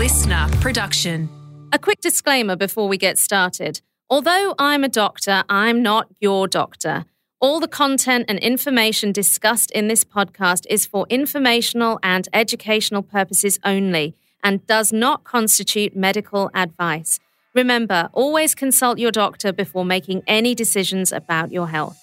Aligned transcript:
listener 0.00 0.48
production. 0.62 1.28
A 1.72 1.78
quick 1.78 2.00
disclaimer 2.00 2.56
before 2.56 2.88
we 2.88 2.96
get 2.96 3.18
started. 3.18 3.82
Although 4.08 4.54
I'm 4.58 4.82
a 4.82 4.88
doctor, 4.88 5.44
I'm 5.50 5.82
not 5.82 6.08
your 6.20 6.48
doctor. 6.48 7.04
All 7.38 7.60
the 7.60 7.68
content 7.68 8.24
and 8.26 8.38
information 8.38 9.12
discussed 9.12 9.70
in 9.72 9.88
this 9.88 10.02
podcast 10.02 10.64
is 10.70 10.86
for 10.86 11.06
informational 11.10 11.98
and 12.02 12.26
educational 12.32 13.02
purposes 13.02 13.58
only 13.62 14.16
and 14.42 14.66
does 14.66 14.90
not 14.90 15.24
constitute 15.24 15.94
medical 15.94 16.50
advice. 16.54 17.20
Remember, 17.54 18.08
always 18.14 18.54
consult 18.54 18.98
your 18.98 19.12
doctor 19.12 19.52
before 19.52 19.84
making 19.84 20.22
any 20.26 20.54
decisions 20.54 21.12
about 21.12 21.52
your 21.52 21.68
health. 21.68 21.98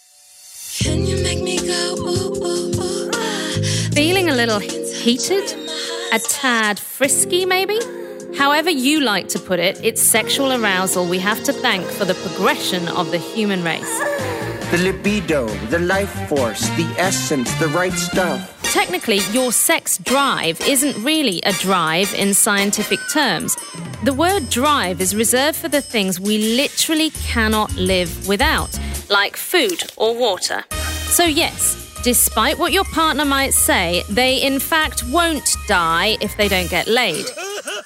Can 0.77 1.03
you 1.03 1.23
make 1.23 1.41
me 1.41 1.57
go 1.57 1.95
ooh, 1.97 2.45
ooh, 2.45 2.79
ooh, 2.79 3.11
ah? 3.15 3.89
Feeling 3.91 4.29
a 4.29 4.35
little 4.35 4.59
heated? 4.59 5.66
A 6.13 6.19
tad 6.19 6.79
frisky, 6.79 7.45
maybe? 7.45 7.79
However, 8.37 8.69
you 8.69 9.01
like 9.01 9.27
to 9.29 9.39
put 9.39 9.59
it, 9.59 9.83
it's 9.83 10.01
sexual 10.01 10.53
arousal 10.53 11.05
we 11.05 11.19
have 11.19 11.43
to 11.43 11.51
thank 11.51 11.85
for 11.85 12.05
the 12.05 12.13
progression 12.13 12.87
of 12.87 13.11
the 13.11 13.17
human 13.17 13.61
race. 13.61 13.99
The 14.71 14.79
libido, 14.83 15.47
the 15.69 15.79
life 15.79 16.11
force, 16.29 16.69
the 16.77 16.85
essence, 16.97 17.53
the 17.55 17.67
right 17.67 17.91
stuff. 17.91 18.53
Technically, 18.63 19.19
your 19.31 19.51
sex 19.51 19.97
drive 19.97 20.61
isn't 20.61 21.03
really 21.03 21.41
a 21.41 21.51
drive 21.53 22.13
in 22.13 22.33
scientific 22.33 22.99
terms. 23.11 23.57
The 24.03 24.13
word 24.13 24.49
drive 24.49 25.01
is 25.01 25.13
reserved 25.13 25.57
for 25.57 25.67
the 25.67 25.81
things 25.81 26.21
we 26.21 26.55
literally 26.55 27.09
cannot 27.09 27.75
live 27.75 28.27
without, 28.29 28.79
like 29.09 29.35
food 29.35 29.83
or 29.97 30.15
water. 30.17 30.63
So, 31.09 31.25
yes, 31.25 31.86
despite 32.07 32.57
what 32.57 32.71
your 32.71 32.85
partner 32.85 33.25
might 33.25 33.53
say, 33.53 34.01
they 34.07 34.41
in 34.41 34.59
fact 34.59 35.03
won't 35.09 35.57
die 35.67 36.15
if 36.21 36.37
they 36.37 36.47
don't 36.47 36.69
get 36.69 36.87
laid. 36.87 37.25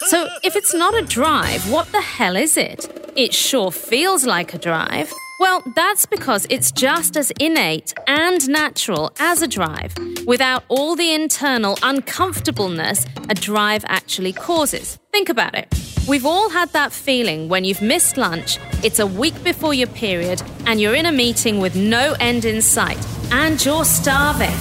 So, 0.02 0.30
if 0.44 0.56
it's 0.56 0.76
not 0.76 0.94
a 0.94 1.02
drive, 1.02 1.68
what 1.72 1.92
the 1.92 2.02
hell 2.02 2.36
is 2.36 2.56
it? 2.56 2.88
It 3.16 3.34
sure 3.34 3.72
feels 3.72 4.24
like 4.24 4.54
a 4.54 4.60
drive. 4.60 5.12
Well, 5.40 5.64
that's 5.76 6.06
because 6.06 6.46
it's 6.52 6.72
just 6.72 7.18
as 7.18 7.32
innate 7.40 7.96
and 8.06 8.48
natural 8.48 9.12
as 9.18 9.42
a 9.42 9.48
drive, 9.48 9.96
without 10.28 10.66
all 10.68 10.96
the 10.96 11.16
internal 11.16 11.80
uncomfortableness 11.82 13.08
a 13.28 13.34
drive 13.34 13.84
actually 13.88 14.34
causes. 14.34 15.00
Think 15.12 15.30
about 15.30 15.56
it. 15.56 15.68
We've 16.08 16.28
all 16.28 16.50
had 16.50 16.70
that 16.74 16.92
feeling 16.92 17.50
when 17.50 17.64
you've 17.64 17.82
missed 17.82 18.18
lunch, 18.18 18.60
it's 18.84 19.00
a 19.00 19.08
week 19.08 19.44
before 19.44 19.74
your 19.74 19.88
period, 19.88 20.44
and 20.68 20.80
you're 20.80 20.94
in 20.94 21.08
a 21.08 21.12
meeting 21.12 21.60
with 21.60 21.76
no 21.76 22.16
end 22.20 22.46
in 22.46 22.62
sight, 22.62 23.04
and 23.32 23.64
you're 23.66 23.86
starving. 23.86 24.56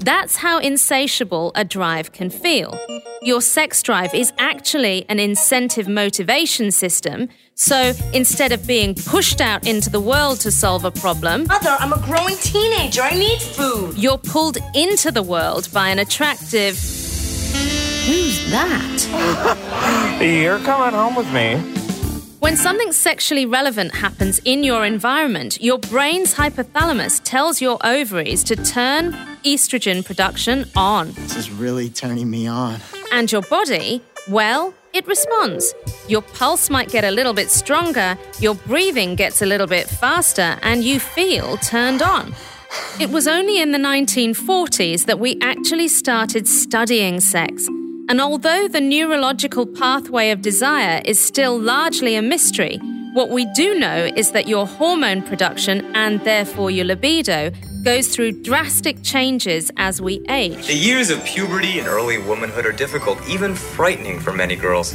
That's 0.00 0.36
how 0.36 0.58
insatiable 0.58 1.52
a 1.54 1.64
drive 1.64 2.12
can 2.12 2.30
feel. 2.30 2.78
Your 3.22 3.40
sex 3.40 3.82
drive 3.82 4.14
is 4.14 4.32
actually 4.38 5.04
an 5.08 5.18
incentive 5.18 5.88
motivation 5.88 6.70
system. 6.70 7.28
So 7.54 7.92
instead 8.14 8.52
of 8.52 8.66
being 8.66 8.94
pushed 8.94 9.40
out 9.40 9.66
into 9.66 9.90
the 9.90 10.00
world 10.00 10.40
to 10.40 10.52
solve 10.52 10.84
a 10.84 10.90
problem, 10.90 11.46
Mother, 11.46 11.76
I'm 11.80 11.92
a 11.92 12.00
growing 12.00 12.36
teenager. 12.36 13.02
I 13.02 13.14
need 13.14 13.40
food. 13.40 13.98
you're 13.98 14.18
pulled 14.18 14.58
into 14.74 15.10
the 15.10 15.22
world 15.22 15.68
by 15.72 15.88
an 15.88 15.98
attractive. 15.98 16.76
Who's 18.06 18.50
that? 18.50 20.18
You're 20.22 20.58
coming 20.60 20.94
home 20.94 21.14
with 21.14 21.30
me. 21.30 21.87
When 22.40 22.56
something 22.56 22.92
sexually 22.92 23.46
relevant 23.46 23.96
happens 23.96 24.38
in 24.44 24.62
your 24.62 24.84
environment, 24.84 25.60
your 25.60 25.78
brain's 25.78 26.34
hypothalamus 26.34 27.20
tells 27.24 27.60
your 27.60 27.78
ovaries 27.84 28.44
to 28.44 28.54
turn 28.54 29.12
estrogen 29.44 30.04
production 30.04 30.64
on. 30.76 31.10
This 31.12 31.34
is 31.34 31.50
really 31.50 31.90
turning 31.90 32.30
me 32.30 32.46
on. 32.46 32.80
And 33.12 33.30
your 33.32 33.42
body, 33.42 34.02
well, 34.28 34.72
it 34.92 35.04
responds. 35.08 35.74
Your 36.06 36.22
pulse 36.22 36.70
might 36.70 36.90
get 36.90 37.02
a 37.02 37.10
little 37.10 37.34
bit 37.34 37.50
stronger, 37.50 38.16
your 38.38 38.54
breathing 38.54 39.16
gets 39.16 39.42
a 39.42 39.46
little 39.46 39.66
bit 39.66 39.88
faster, 39.88 40.58
and 40.62 40.84
you 40.84 41.00
feel 41.00 41.56
turned 41.56 42.02
on. 42.02 42.36
It 43.00 43.10
was 43.10 43.26
only 43.26 43.60
in 43.60 43.72
the 43.72 43.78
1940s 43.78 45.06
that 45.06 45.18
we 45.18 45.38
actually 45.42 45.88
started 45.88 46.46
studying 46.46 47.18
sex. 47.18 47.68
And 48.08 48.22
although 48.22 48.68
the 48.68 48.80
neurological 48.80 49.66
pathway 49.66 50.30
of 50.30 50.40
desire 50.40 51.02
is 51.04 51.20
still 51.20 51.60
largely 51.60 52.14
a 52.14 52.22
mystery, 52.22 52.78
what 53.12 53.28
we 53.28 53.44
do 53.52 53.78
know 53.78 54.10
is 54.16 54.30
that 54.30 54.48
your 54.48 54.66
hormone 54.66 55.20
production 55.20 55.84
and 55.94 56.18
therefore 56.20 56.70
your 56.70 56.86
libido 56.86 57.50
goes 57.84 58.08
through 58.08 58.42
drastic 58.42 59.02
changes 59.02 59.70
as 59.76 60.00
we 60.00 60.24
age. 60.30 60.68
The 60.68 60.74
years 60.74 61.10
of 61.10 61.22
puberty 61.24 61.78
and 61.78 61.86
early 61.86 62.16
womanhood 62.16 62.64
are 62.64 62.72
difficult, 62.72 63.18
even 63.28 63.54
frightening 63.54 64.20
for 64.20 64.32
many 64.32 64.56
girls. 64.56 64.94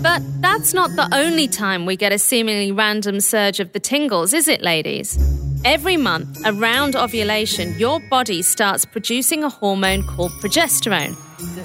But 0.00 0.22
that's 0.40 0.72
not 0.72 0.90
the 0.90 1.08
only 1.12 1.48
time 1.48 1.84
we 1.84 1.96
get 1.96 2.12
a 2.12 2.18
seemingly 2.18 2.70
random 2.70 3.20
surge 3.20 3.58
of 3.58 3.72
the 3.72 3.80
tingles, 3.80 4.32
is 4.32 4.46
it, 4.46 4.62
ladies? 4.62 5.18
Every 5.66 5.96
month, 5.96 6.42
around 6.46 6.94
ovulation, 6.94 7.76
your 7.76 7.98
body 7.98 8.40
starts 8.40 8.84
producing 8.84 9.42
a 9.42 9.48
hormone 9.48 10.04
called 10.04 10.30
progesterone. 10.40 11.16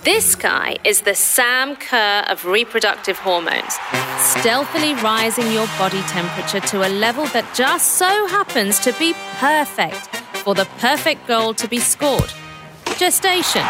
This 0.03 0.33
guy 0.33 0.77
is 0.83 1.01
the 1.01 1.13
Sam 1.13 1.75
Kerr 1.75 2.25
of 2.27 2.43
reproductive 2.43 3.19
hormones, 3.19 3.77
stealthily 4.17 4.95
rising 4.95 5.51
your 5.51 5.67
body 5.77 6.01
temperature 6.07 6.61
to 6.71 6.87
a 6.87 6.89
level 6.89 7.27
that 7.27 7.45
just 7.53 7.99
so 7.99 8.25
happens 8.25 8.79
to 8.79 8.91
be 8.93 9.13
perfect 9.37 10.07
for 10.43 10.55
the 10.55 10.65
perfect 10.79 11.27
goal 11.27 11.53
to 11.53 11.67
be 11.67 11.77
scored 11.77 12.33
gestation. 12.97 13.65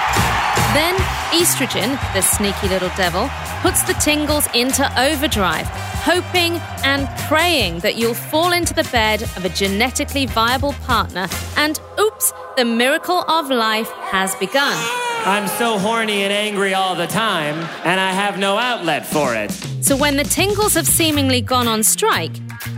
Then 0.74 0.96
estrogen, 1.32 2.00
the 2.14 2.22
sneaky 2.22 2.68
little 2.68 2.92
devil, 2.98 3.30
puts 3.62 3.84
the 3.84 3.94
tingles 3.94 4.46
into 4.54 4.84
overdrive, 5.00 5.68
hoping 6.02 6.58
and 6.84 7.08
praying 7.28 7.80
that 7.80 7.96
you'll 7.96 8.14
fall 8.14 8.52
into 8.52 8.74
the 8.74 8.88
bed 8.92 9.22
of 9.22 9.46
a 9.46 9.50
genetically 9.50 10.26
viable 10.26 10.74
partner, 10.74 11.28
and 11.58 11.80
oops, 12.00 12.34
the 12.58 12.66
miracle 12.66 13.22
of 13.30 13.50
life 13.50 13.90
has 14.10 14.36
begun. 14.36 14.76
I'm 15.24 15.48
so 15.48 15.78
horny 15.78 16.24
and 16.24 16.34
angry 16.34 16.74
all 16.74 16.96
the 16.96 17.06
time, 17.06 17.56
and 17.86 18.00
I 18.00 18.12
have 18.12 18.40
no 18.40 18.58
outlet 18.58 19.06
for 19.06 19.36
it. 19.36 19.52
So 19.82 19.96
when 19.96 20.18
the 20.18 20.24
tingles 20.24 20.74
have 20.74 20.88
seemingly 20.88 21.42
gone 21.42 21.68
on 21.68 21.84
strike, 21.84 22.36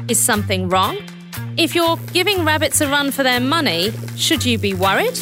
is 0.10 0.20
something 0.20 0.68
wrong? 0.68 0.98
If 1.56 1.76
you're 1.76 1.98
giving 2.12 2.44
rabbits 2.44 2.82
a 2.82 2.88
run 2.90 3.12
for 3.12 3.24
their 3.24 3.40
money, 3.40 3.92
should 4.18 4.44
you 4.44 4.58
be 4.58 4.74
worried? 4.74 5.18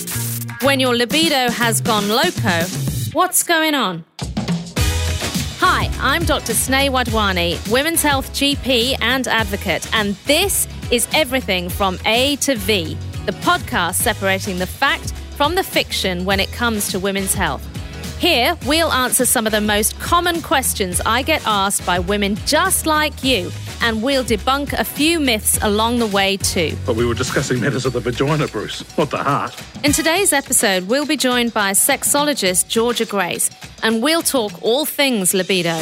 When 0.63 0.79
your 0.79 0.95
libido 0.95 1.51
has 1.51 1.81
gone 1.81 2.07
loco, 2.09 2.63
what's 3.13 3.43
going 3.43 3.75
on? 3.75 4.03
I'm 6.03 6.25
Dr. 6.25 6.53
Sne 6.53 6.89
Wadhwani, 6.89 7.71
women's 7.71 8.01
health 8.01 8.33
GP 8.33 8.97
and 9.01 9.27
advocate, 9.27 9.87
and 9.93 10.15
this 10.25 10.67
is 10.89 11.07
Everything 11.13 11.69
from 11.69 11.99
A 12.07 12.37
to 12.37 12.55
V, 12.55 12.97
the 13.27 13.33
podcast 13.33 13.95
separating 13.95 14.57
the 14.57 14.65
fact 14.65 15.11
from 15.37 15.53
the 15.53 15.63
fiction 15.63 16.25
when 16.25 16.39
it 16.39 16.51
comes 16.51 16.89
to 16.89 16.97
women's 16.97 17.35
health. 17.35 17.70
Here, 18.21 18.55
we'll 18.67 18.91
answer 18.91 19.25
some 19.25 19.47
of 19.47 19.51
the 19.51 19.61
most 19.61 19.99
common 19.99 20.43
questions 20.43 21.01
I 21.07 21.23
get 21.23 21.41
asked 21.47 21.83
by 21.87 21.97
women 21.97 22.35
just 22.45 22.85
like 22.85 23.23
you, 23.23 23.49
and 23.81 24.03
we'll 24.03 24.23
debunk 24.23 24.73
a 24.73 24.83
few 24.83 25.19
myths 25.19 25.57
along 25.63 25.97
the 25.97 26.05
way 26.05 26.37
too. 26.37 26.77
But 26.85 26.95
we 26.95 27.03
were 27.03 27.15
discussing 27.15 27.59
matters 27.59 27.83
of 27.83 27.93
the 27.93 27.99
vagina, 27.99 28.45
Bruce, 28.45 28.85
not 28.95 29.09
the 29.09 29.17
heart. 29.17 29.59
In 29.83 29.91
today's 29.91 30.33
episode, 30.33 30.87
we'll 30.87 31.07
be 31.07 31.17
joined 31.17 31.51
by 31.51 31.71
sexologist 31.71 32.67
Georgia 32.67 33.05
Grace, 33.05 33.49
and 33.81 34.03
we'll 34.03 34.21
talk 34.21 34.51
all 34.61 34.85
things 34.85 35.33
libido. 35.33 35.81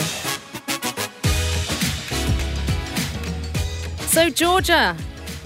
So, 4.08 4.30
Georgia, 4.30 4.96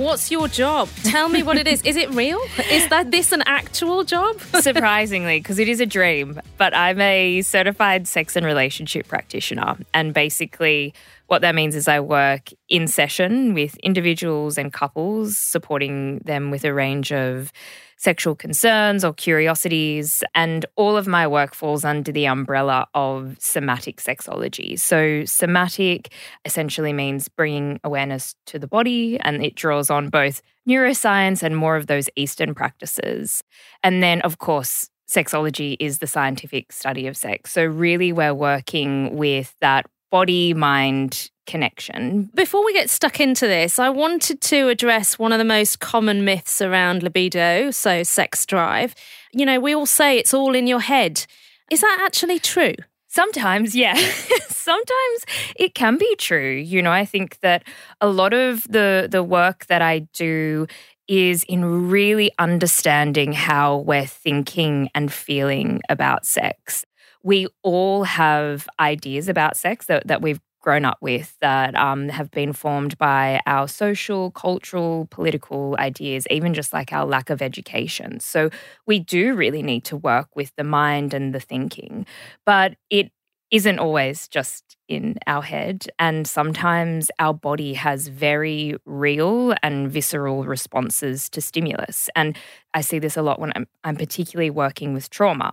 what's 0.03 0.29
your 0.29 0.47
job? 0.47 0.89
Tell 1.03 1.29
me 1.29 1.43
what 1.43 1.57
it 1.57 1.67
is. 1.67 1.81
Is 1.83 1.95
it 1.95 2.09
real? 2.11 2.39
Is 2.69 2.87
that 2.89 3.11
this 3.11 3.31
an 3.31 3.41
actual 3.45 4.03
job? 4.03 4.39
surprisingly, 4.59 5.39
because 5.39 5.59
it 5.59 5.69
is 5.69 5.79
a 5.79 5.85
dream. 5.85 6.39
But 6.57 6.75
I'm 6.75 6.99
a 6.99 7.41
certified 7.41 8.07
sex 8.07 8.35
and 8.35 8.45
relationship 8.45 9.07
practitioner. 9.07 9.77
And 9.93 10.13
basically, 10.13 10.93
what 11.27 11.41
that 11.41 11.55
means 11.55 11.75
is 11.75 11.87
I 11.87 11.99
work 11.99 12.49
in 12.69 12.87
session 12.87 13.53
with 13.53 13.75
individuals 13.77 14.57
and 14.57 14.71
couples, 14.71 15.37
supporting 15.37 16.19
them 16.19 16.51
with 16.51 16.65
a 16.65 16.73
range 16.73 17.11
of 17.11 17.51
sexual 17.97 18.35
concerns 18.35 19.05
or 19.05 19.13
curiosities. 19.13 20.23
And 20.35 20.65
all 20.75 20.97
of 20.97 21.07
my 21.07 21.25
work 21.25 21.55
falls 21.55 21.85
under 21.85 22.11
the 22.11 22.25
umbrella 22.25 22.87
of 22.93 23.37
somatic 23.39 24.01
sexology. 24.01 24.77
So, 24.77 25.23
somatic 25.25 26.13
essentially 26.43 26.91
means 26.91 27.29
bringing 27.29 27.79
awareness 27.83 28.35
to 28.47 28.59
the 28.59 28.67
body, 28.67 29.17
and 29.21 29.43
it 29.43 29.55
draws 29.55 29.89
on 29.89 30.09
both 30.09 30.41
neuroscience 30.67 31.41
and 31.41 31.55
more 31.55 31.77
of 31.77 31.87
those 31.87 32.09
Eastern 32.15 32.53
practices. 32.53 33.43
And 33.83 34.03
then, 34.03 34.21
of 34.21 34.37
course, 34.37 34.89
sexology 35.09 35.77
is 35.79 35.99
the 35.99 36.07
scientific 36.07 36.71
study 36.71 37.07
of 37.07 37.15
sex. 37.15 37.53
So, 37.53 37.63
really, 37.63 38.11
we're 38.11 38.33
working 38.33 39.15
with 39.15 39.55
that 39.61 39.85
body 40.13 40.53
mind 40.53 41.31
connection. 41.47 42.29
Before 42.35 42.63
we 42.63 42.71
get 42.71 42.87
stuck 42.87 43.19
into 43.19 43.47
this, 43.47 43.79
I 43.79 43.89
wanted 43.89 44.41
to 44.41 44.69
address 44.69 45.17
one 45.17 45.31
of 45.31 45.39
the 45.39 45.43
most 45.43 45.79
common 45.79 46.23
myths 46.23 46.61
around 46.61 47.01
libido, 47.01 47.71
so 47.71 48.03
sex 48.03 48.45
drive. 48.45 48.93
You 49.31 49.43
know, 49.47 49.59
we 49.59 49.73
all 49.73 49.87
say 49.87 50.19
it's 50.19 50.31
all 50.31 50.53
in 50.53 50.67
your 50.67 50.81
head. 50.81 51.25
Is 51.71 51.81
that 51.81 51.97
actually 52.05 52.37
true? 52.37 52.75
Sometimes, 53.07 53.75
yeah. 53.75 53.95
Sometimes 54.49 55.25
it 55.55 55.73
can 55.73 55.97
be 55.97 56.15
true. 56.17 56.51
You 56.51 56.83
know, 56.83 56.91
I 56.91 57.05
think 57.05 57.39
that 57.39 57.63
a 57.99 58.07
lot 58.07 58.33
of 58.33 58.67
the 58.69 59.07
the 59.09 59.23
work 59.23 59.65
that 59.65 59.81
I 59.81 60.07
do 60.13 60.67
is 61.07 61.43
in 61.49 61.89
really 61.89 62.31
understanding 62.37 63.33
how 63.33 63.77
we're 63.77 64.05
thinking 64.05 64.89
and 64.93 65.11
feeling 65.11 65.81
about 65.89 66.27
sex. 66.27 66.85
We 67.23 67.47
all 67.63 68.03
have 68.03 68.67
ideas 68.79 69.29
about 69.29 69.57
sex 69.57 69.85
that, 69.87 70.07
that 70.07 70.21
we've 70.21 70.41
grown 70.61 70.85
up 70.85 70.97
with 71.01 71.37
that 71.41 71.75
um, 71.75 72.07
have 72.09 72.31
been 72.31 72.53
formed 72.53 72.97
by 72.97 73.41
our 73.45 73.67
social, 73.67 74.31
cultural, 74.31 75.07
political 75.11 75.75
ideas, 75.77 76.25
even 76.29 76.53
just 76.53 76.71
like 76.71 76.93
our 76.93 77.05
lack 77.05 77.29
of 77.29 77.41
education. 77.41 78.19
So 78.19 78.49
we 78.87 78.99
do 78.99 79.35
really 79.35 79.61
need 79.61 79.83
to 79.85 79.97
work 79.97 80.35
with 80.35 80.53
the 80.55 80.63
mind 80.63 81.13
and 81.13 81.35
the 81.35 81.39
thinking, 81.41 82.05
but 82.45 82.75
it 82.89 83.11
isn't 83.51 83.77
always 83.77 84.27
just 84.29 84.77
in 84.87 85.15
our 85.27 85.43
head. 85.43 85.85
And 85.99 86.27
sometimes 86.27 87.11
our 87.19 87.35
body 87.35 87.73
has 87.75 88.07
very 88.07 88.75
real 88.85 89.53
and 89.61 89.91
visceral 89.91 90.43
responses 90.43 91.29
to 91.29 91.41
stimulus. 91.41 92.09
And 92.15 92.35
I 92.73 92.81
see 92.81 92.97
this 92.97 93.15
a 93.15 93.21
lot 93.21 93.39
when 93.39 93.51
I'm, 93.55 93.67
I'm 93.83 93.95
particularly 93.95 94.49
working 94.49 94.93
with 94.93 95.11
trauma. 95.11 95.51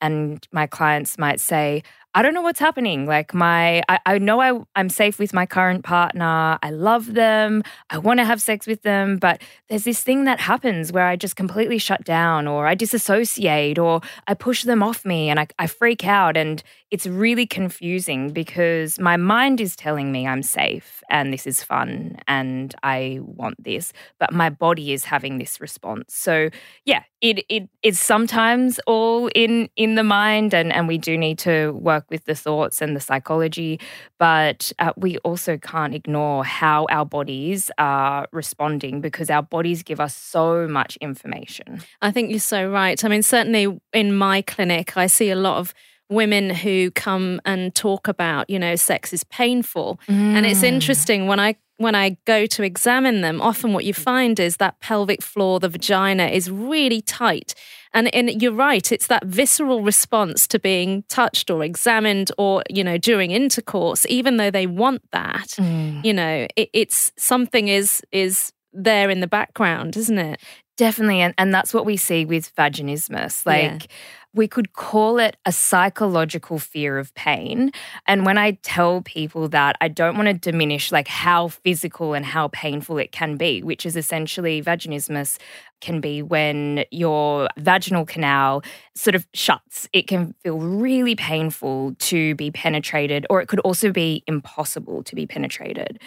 And 0.00 0.46
my 0.52 0.66
clients 0.66 1.18
might 1.18 1.40
say, 1.40 1.82
I 2.18 2.22
don't 2.22 2.34
know 2.34 2.42
what's 2.42 2.58
happening. 2.58 3.06
Like 3.06 3.32
my, 3.32 3.80
I, 3.88 4.00
I 4.04 4.18
know 4.18 4.40
I, 4.40 4.60
I'm 4.74 4.88
safe 4.88 5.20
with 5.20 5.32
my 5.32 5.46
current 5.46 5.84
partner. 5.84 6.58
I 6.60 6.70
love 6.70 7.14
them. 7.14 7.62
I 7.90 7.98
want 7.98 8.18
to 8.18 8.24
have 8.24 8.42
sex 8.42 8.66
with 8.66 8.82
them. 8.82 9.18
But 9.18 9.40
there's 9.68 9.84
this 9.84 10.02
thing 10.02 10.24
that 10.24 10.40
happens 10.40 10.90
where 10.90 11.06
I 11.06 11.14
just 11.14 11.36
completely 11.36 11.78
shut 11.78 12.02
down 12.02 12.48
or 12.48 12.66
I 12.66 12.74
disassociate 12.74 13.78
or 13.78 14.00
I 14.26 14.34
push 14.34 14.64
them 14.64 14.82
off 14.82 15.04
me 15.04 15.30
and 15.30 15.38
I, 15.38 15.46
I 15.60 15.68
freak 15.68 16.04
out. 16.04 16.36
And 16.36 16.60
it's 16.90 17.06
really 17.06 17.46
confusing 17.46 18.32
because 18.32 18.98
my 18.98 19.16
mind 19.16 19.60
is 19.60 19.76
telling 19.76 20.10
me 20.10 20.26
I'm 20.26 20.42
safe 20.42 21.02
and 21.10 21.32
this 21.32 21.46
is 21.46 21.62
fun 21.62 22.16
and 22.26 22.74
I 22.82 23.20
want 23.22 23.62
this, 23.62 23.92
but 24.18 24.32
my 24.32 24.48
body 24.48 24.92
is 24.92 25.04
having 25.04 25.38
this 25.38 25.60
response. 25.60 26.14
So 26.14 26.48
yeah, 26.84 27.02
it 27.20 27.44
it 27.48 27.68
is 27.82 28.00
sometimes 28.00 28.80
all 28.86 29.28
in 29.34 29.68
in 29.76 29.96
the 29.96 30.02
mind 30.02 30.54
and 30.54 30.72
and 30.72 30.88
we 30.88 30.98
do 30.98 31.18
need 31.18 31.38
to 31.40 31.72
work 31.72 32.07
with 32.10 32.24
the 32.24 32.34
thoughts 32.34 32.80
and 32.80 32.94
the 32.94 33.00
psychology, 33.00 33.80
but 34.18 34.72
uh, 34.78 34.92
we 34.96 35.18
also 35.18 35.56
can't 35.56 35.94
ignore 35.94 36.44
how 36.44 36.86
our 36.90 37.04
bodies 37.04 37.70
are 37.78 38.26
responding 38.32 39.00
because 39.00 39.30
our 39.30 39.42
bodies 39.42 39.82
give 39.82 40.00
us 40.00 40.14
so 40.14 40.66
much 40.66 40.96
information. 40.96 41.80
I 42.02 42.10
think 42.10 42.30
you're 42.30 42.40
so 42.40 42.68
right. 42.68 43.02
I 43.04 43.08
mean, 43.08 43.22
certainly 43.22 43.80
in 43.92 44.14
my 44.14 44.42
clinic, 44.42 44.96
I 44.96 45.06
see 45.06 45.30
a 45.30 45.36
lot 45.36 45.58
of 45.58 45.74
women 46.10 46.50
who 46.50 46.90
come 46.92 47.40
and 47.44 47.74
talk 47.74 48.08
about 48.08 48.48
you 48.48 48.58
know 48.58 48.74
sex 48.76 49.12
is 49.12 49.24
painful 49.24 50.00
mm. 50.08 50.14
and 50.14 50.46
it's 50.46 50.60
mm. 50.60 50.68
interesting 50.68 51.26
when 51.26 51.38
i 51.38 51.54
when 51.78 51.94
i 51.94 52.16
go 52.24 52.46
to 52.46 52.62
examine 52.62 53.20
them 53.22 53.40
often 53.40 53.72
what 53.72 53.84
you 53.84 53.94
find 53.94 54.38
is 54.38 54.58
that 54.58 54.78
pelvic 54.80 55.22
floor 55.22 55.58
the 55.58 55.68
vagina 55.68 56.26
is 56.26 56.50
really 56.50 57.00
tight 57.00 57.54
and, 57.94 58.14
and 58.14 58.42
you're 58.42 58.52
right 58.52 58.92
it's 58.92 59.06
that 59.06 59.24
visceral 59.24 59.82
response 59.82 60.46
to 60.46 60.58
being 60.58 61.02
touched 61.08 61.50
or 61.50 61.64
examined 61.64 62.30
or 62.36 62.62
you 62.68 62.84
know 62.84 62.98
during 62.98 63.30
intercourse 63.30 64.04
even 64.08 64.36
though 64.36 64.50
they 64.50 64.66
want 64.66 65.02
that 65.12 65.48
mm. 65.56 66.04
you 66.04 66.12
know 66.12 66.46
it, 66.56 66.68
it's 66.72 67.10
something 67.16 67.68
is 67.68 68.02
is 68.12 68.52
there 68.72 69.08
in 69.08 69.20
the 69.20 69.26
background 69.26 69.96
isn't 69.96 70.18
it 70.18 70.40
Definitely. 70.76 71.20
And, 71.22 71.34
and 71.36 71.52
that's 71.52 71.74
what 71.74 71.84
we 71.84 71.96
see 71.96 72.24
with 72.24 72.54
vaginismus. 72.54 73.44
Like, 73.44 73.82
yeah 73.82 73.96
we 74.38 74.46
could 74.48 74.72
call 74.72 75.18
it 75.18 75.36
a 75.44 75.50
psychological 75.50 76.60
fear 76.60 76.96
of 76.96 77.12
pain. 77.14 77.72
And 78.06 78.24
when 78.24 78.38
I 78.38 78.52
tell 78.62 79.02
people 79.02 79.48
that, 79.48 79.76
I 79.80 79.88
don't 79.88 80.16
want 80.16 80.28
to 80.28 80.32
diminish 80.32 80.92
like 80.92 81.08
how 81.08 81.48
physical 81.48 82.14
and 82.14 82.24
how 82.24 82.48
painful 82.48 82.98
it 82.98 83.10
can 83.10 83.36
be, 83.36 83.62
which 83.64 83.84
is 83.84 83.96
essentially 83.96 84.62
vaginismus 84.62 85.38
can 85.80 86.00
be 86.00 86.22
when 86.22 86.84
your 86.90 87.48
vaginal 87.58 88.06
canal 88.06 88.62
sort 88.94 89.16
of 89.16 89.26
shuts. 89.34 89.88
It 89.92 90.06
can 90.06 90.34
feel 90.42 90.58
really 90.58 91.16
painful 91.16 91.96
to 91.98 92.34
be 92.36 92.50
penetrated, 92.50 93.26
or 93.28 93.40
it 93.40 93.48
could 93.48 93.60
also 93.60 93.92
be 93.92 94.22
impossible 94.26 95.02
to 95.02 95.14
be 95.16 95.26
penetrated 95.26 96.00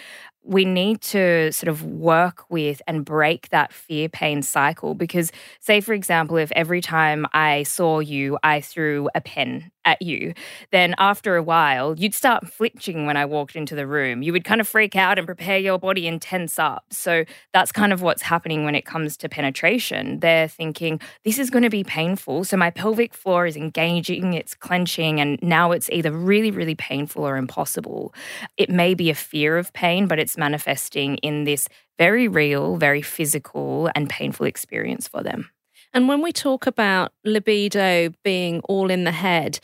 we 0.44 0.64
need 0.64 1.00
to 1.00 1.52
sort 1.52 1.68
of 1.68 1.84
work 1.84 2.44
with 2.50 2.82
and 2.86 3.04
break 3.04 3.48
that 3.50 3.72
fear 3.72 4.08
pain 4.08 4.42
cycle 4.42 4.94
because 4.94 5.30
say 5.60 5.80
for 5.80 5.92
example 5.92 6.36
if 6.36 6.50
every 6.52 6.80
time 6.80 7.26
i 7.32 7.62
saw 7.62 8.00
you 8.00 8.38
i 8.42 8.60
threw 8.60 9.08
a 9.14 9.20
pen 9.20 9.70
at 9.84 10.00
you, 10.00 10.34
then 10.70 10.94
after 10.98 11.36
a 11.36 11.42
while, 11.42 11.98
you'd 11.98 12.14
start 12.14 12.46
flinching 12.46 13.06
when 13.06 13.16
I 13.16 13.24
walked 13.24 13.56
into 13.56 13.74
the 13.74 13.86
room. 13.86 14.22
You 14.22 14.32
would 14.32 14.44
kind 14.44 14.60
of 14.60 14.68
freak 14.68 14.96
out 14.96 15.18
and 15.18 15.26
prepare 15.26 15.58
your 15.58 15.78
body 15.78 16.06
and 16.06 16.20
tense 16.20 16.58
up. 16.58 16.84
So 16.90 17.24
that's 17.52 17.72
kind 17.72 17.92
of 17.92 18.02
what's 18.02 18.22
happening 18.22 18.64
when 18.64 18.74
it 18.74 18.84
comes 18.84 19.16
to 19.18 19.28
penetration. 19.28 20.20
They're 20.20 20.48
thinking, 20.48 21.00
this 21.24 21.38
is 21.38 21.50
going 21.50 21.64
to 21.64 21.70
be 21.70 21.84
painful. 21.84 22.44
So 22.44 22.56
my 22.56 22.70
pelvic 22.70 23.14
floor 23.14 23.46
is 23.46 23.56
engaging, 23.56 24.34
it's 24.34 24.54
clenching, 24.54 25.20
and 25.20 25.38
now 25.42 25.72
it's 25.72 25.90
either 25.90 26.12
really, 26.12 26.50
really 26.50 26.74
painful 26.74 27.26
or 27.26 27.36
impossible. 27.36 28.14
It 28.56 28.70
may 28.70 28.94
be 28.94 29.10
a 29.10 29.14
fear 29.14 29.58
of 29.58 29.72
pain, 29.72 30.06
but 30.06 30.18
it's 30.18 30.31
manifesting 30.36 31.16
in 31.18 31.44
this 31.44 31.68
very 31.98 32.28
real, 32.28 32.76
very 32.76 33.02
physical, 33.02 33.90
and 33.94 34.08
painful 34.08 34.46
experience 34.46 35.08
for 35.08 35.22
them. 35.22 35.50
And 35.94 36.08
when 36.08 36.22
we 36.22 36.32
talk 36.32 36.66
about 36.66 37.12
libido 37.24 38.12
being 38.24 38.60
all 38.60 38.90
in 38.90 39.04
the 39.04 39.12
head, 39.12 39.60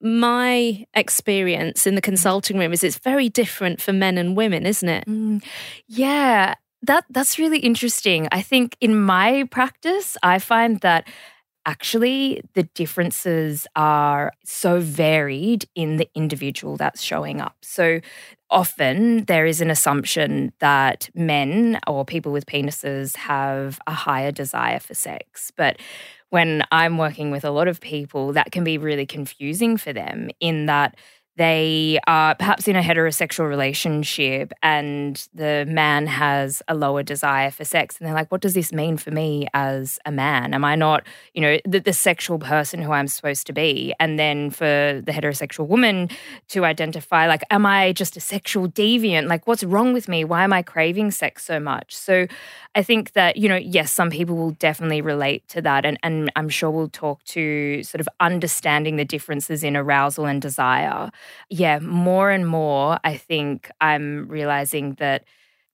my 0.00 0.84
experience 0.94 1.86
in 1.86 1.94
the 1.94 2.00
consulting 2.00 2.58
room 2.58 2.72
is 2.72 2.84
it's 2.84 2.98
very 2.98 3.28
different 3.28 3.80
for 3.80 3.92
men 3.92 4.18
and 4.18 4.36
women, 4.36 4.66
isn't 4.66 4.88
it? 4.88 5.06
Mm, 5.06 5.42
yeah, 5.86 6.54
that 6.82 7.04
that's 7.10 7.38
really 7.38 7.58
interesting. 7.58 8.28
I 8.30 8.42
think 8.42 8.76
in 8.80 9.00
my 9.00 9.44
practice, 9.50 10.16
I 10.22 10.38
find 10.38 10.80
that 10.80 11.08
actually 11.68 12.40
the 12.54 12.62
differences 12.74 13.66
are 13.76 14.32
so 14.42 14.80
varied 14.80 15.66
in 15.74 15.98
the 15.98 16.08
individual 16.14 16.78
that's 16.78 17.02
showing 17.02 17.42
up. 17.42 17.56
So 17.60 18.00
often 18.48 19.24
there 19.26 19.44
is 19.44 19.60
an 19.60 19.70
assumption 19.70 20.54
that 20.60 21.10
men 21.14 21.78
or 21.86 22.06
people 22.06 22.32
with 22.32 22.46
penises 22.46 23.16
have 23.16 23.78
a 23.86 23.92
higher 23.92 24.32
desire 24.32 24.80
for 24.80 24.94
sex. 24.94 25.52
But 25.54 25.78
when 26.30 26.62
I'm 26.72 26.96
working 26.96 27.30
with 27.30 27.44
a 27.44 27.50
lot 27.50 27.68
of 27.68 27.82
people, 27.82 28.32
that 28.32 28.50
can 28.50 28.64
be 28.64 28.78
really 28.78 29.06
confusing 29.06 29.76
for 29.76 29.92
them 29.92 30.30
in 30.40 30.66
that 30.66 30.96
they 31.38 31.98
are 32.06 32.34
perhaps 32.34 32.66
in 32.66 32.74
a 32.74 32.82
heterosexual 32.82 33.48
relationship 33.48 34.52
and 34.62 35.28
the 35.32 35.64
man 35.68 36.06
has 36.06 36.62
a 36.66 36.74
lower 36.74 37.02
desire 37.02 37.50
for 37.50 37.64
sex. 37.64 37.96
And 37.98 38.06
they're 38.06 38.14
like 38.14 38.30
what 38.30 38.40
does 38.40 38.54
this 38.54 38.72
mean 38.72 38.96
for 38.96 39.10
me 39.10 39.46
as 39.54 39.98
a 40.04 40.12
man? 40.12 40.52
Am 40.52 40.64
i 40.64 40.74
not 40.74 41.06
you 41.34 41.40
know 41.40 41.58
the, 41.64 41.80
the, 41.80 41.92
sexual 41.92 42.38
person 42.38 42.80
who 42.82 42.92
i'm 42.92 43.08
supposed 43.08 43.46
to 43.46 43.52
be? 43.52 43.94
And 44.00 44.18
then 44.18 44.50
for 44.50 45.00
the 45.04 45.12
heterosexual 45.12 45.66
woman 45.66 46.10
to 46.48 46.64
identify 46.64 47.26
like 47.26 47.44
am 47.50 47.64
i 47.64 47.92
just 47.92 48.16
a 48.16 48.20
sexual 48.20 48.68
deviant? 48.68 49.28
Like 49.28 49.46
what's 49.46 49.64
wrong 49.64 49.92
with 49.92 50.08
me? 50.08 50.24
Why 50.24 50.44
am 50.44 50.52
i 50.52 50.62
craving 50.62 51.12
sex 51.12 51.44
so 51.44 51.60
much? 51.60 51.96
So 51.96 52.26
I 52.74 52.82
think 52.82 53.12
that, 53.14 53.36
you 53.36 53.48
know, 53.48 53.56
yes, 53.56 53.90
some 53.92 54.10
people 54.10 54.36
will 54.36 54.52
definitely 54.52 55.00
relate 55.00 55.48
to 55.48 55.62
that. 55.62 55.84
And, 55.84 55.98
and 56.02 56.30
I'm 56.36 56.48
sure 56.48 56.70
we'll 56.70 56.88
talk 56.88 57.24
to 57.24 57.82
sort 57.82 58.00
of 58.00 58.08
understanding 58.20 58.96
the 58.96 59.04
differences 59.04 59.64
in 59.64 59.76
arousal 59.76 60.26
and 60.26 60.40
desire. 60.40 61.10
Yeah, 61.50 61.78
more 61.78 62.30
and 62.30 62.46
more, 62.46 62.98
I 63.04 63.16
think 63.16 63.70
I'm 63.80 64.28
realizing 64.28 64.94
that 64.94 65.24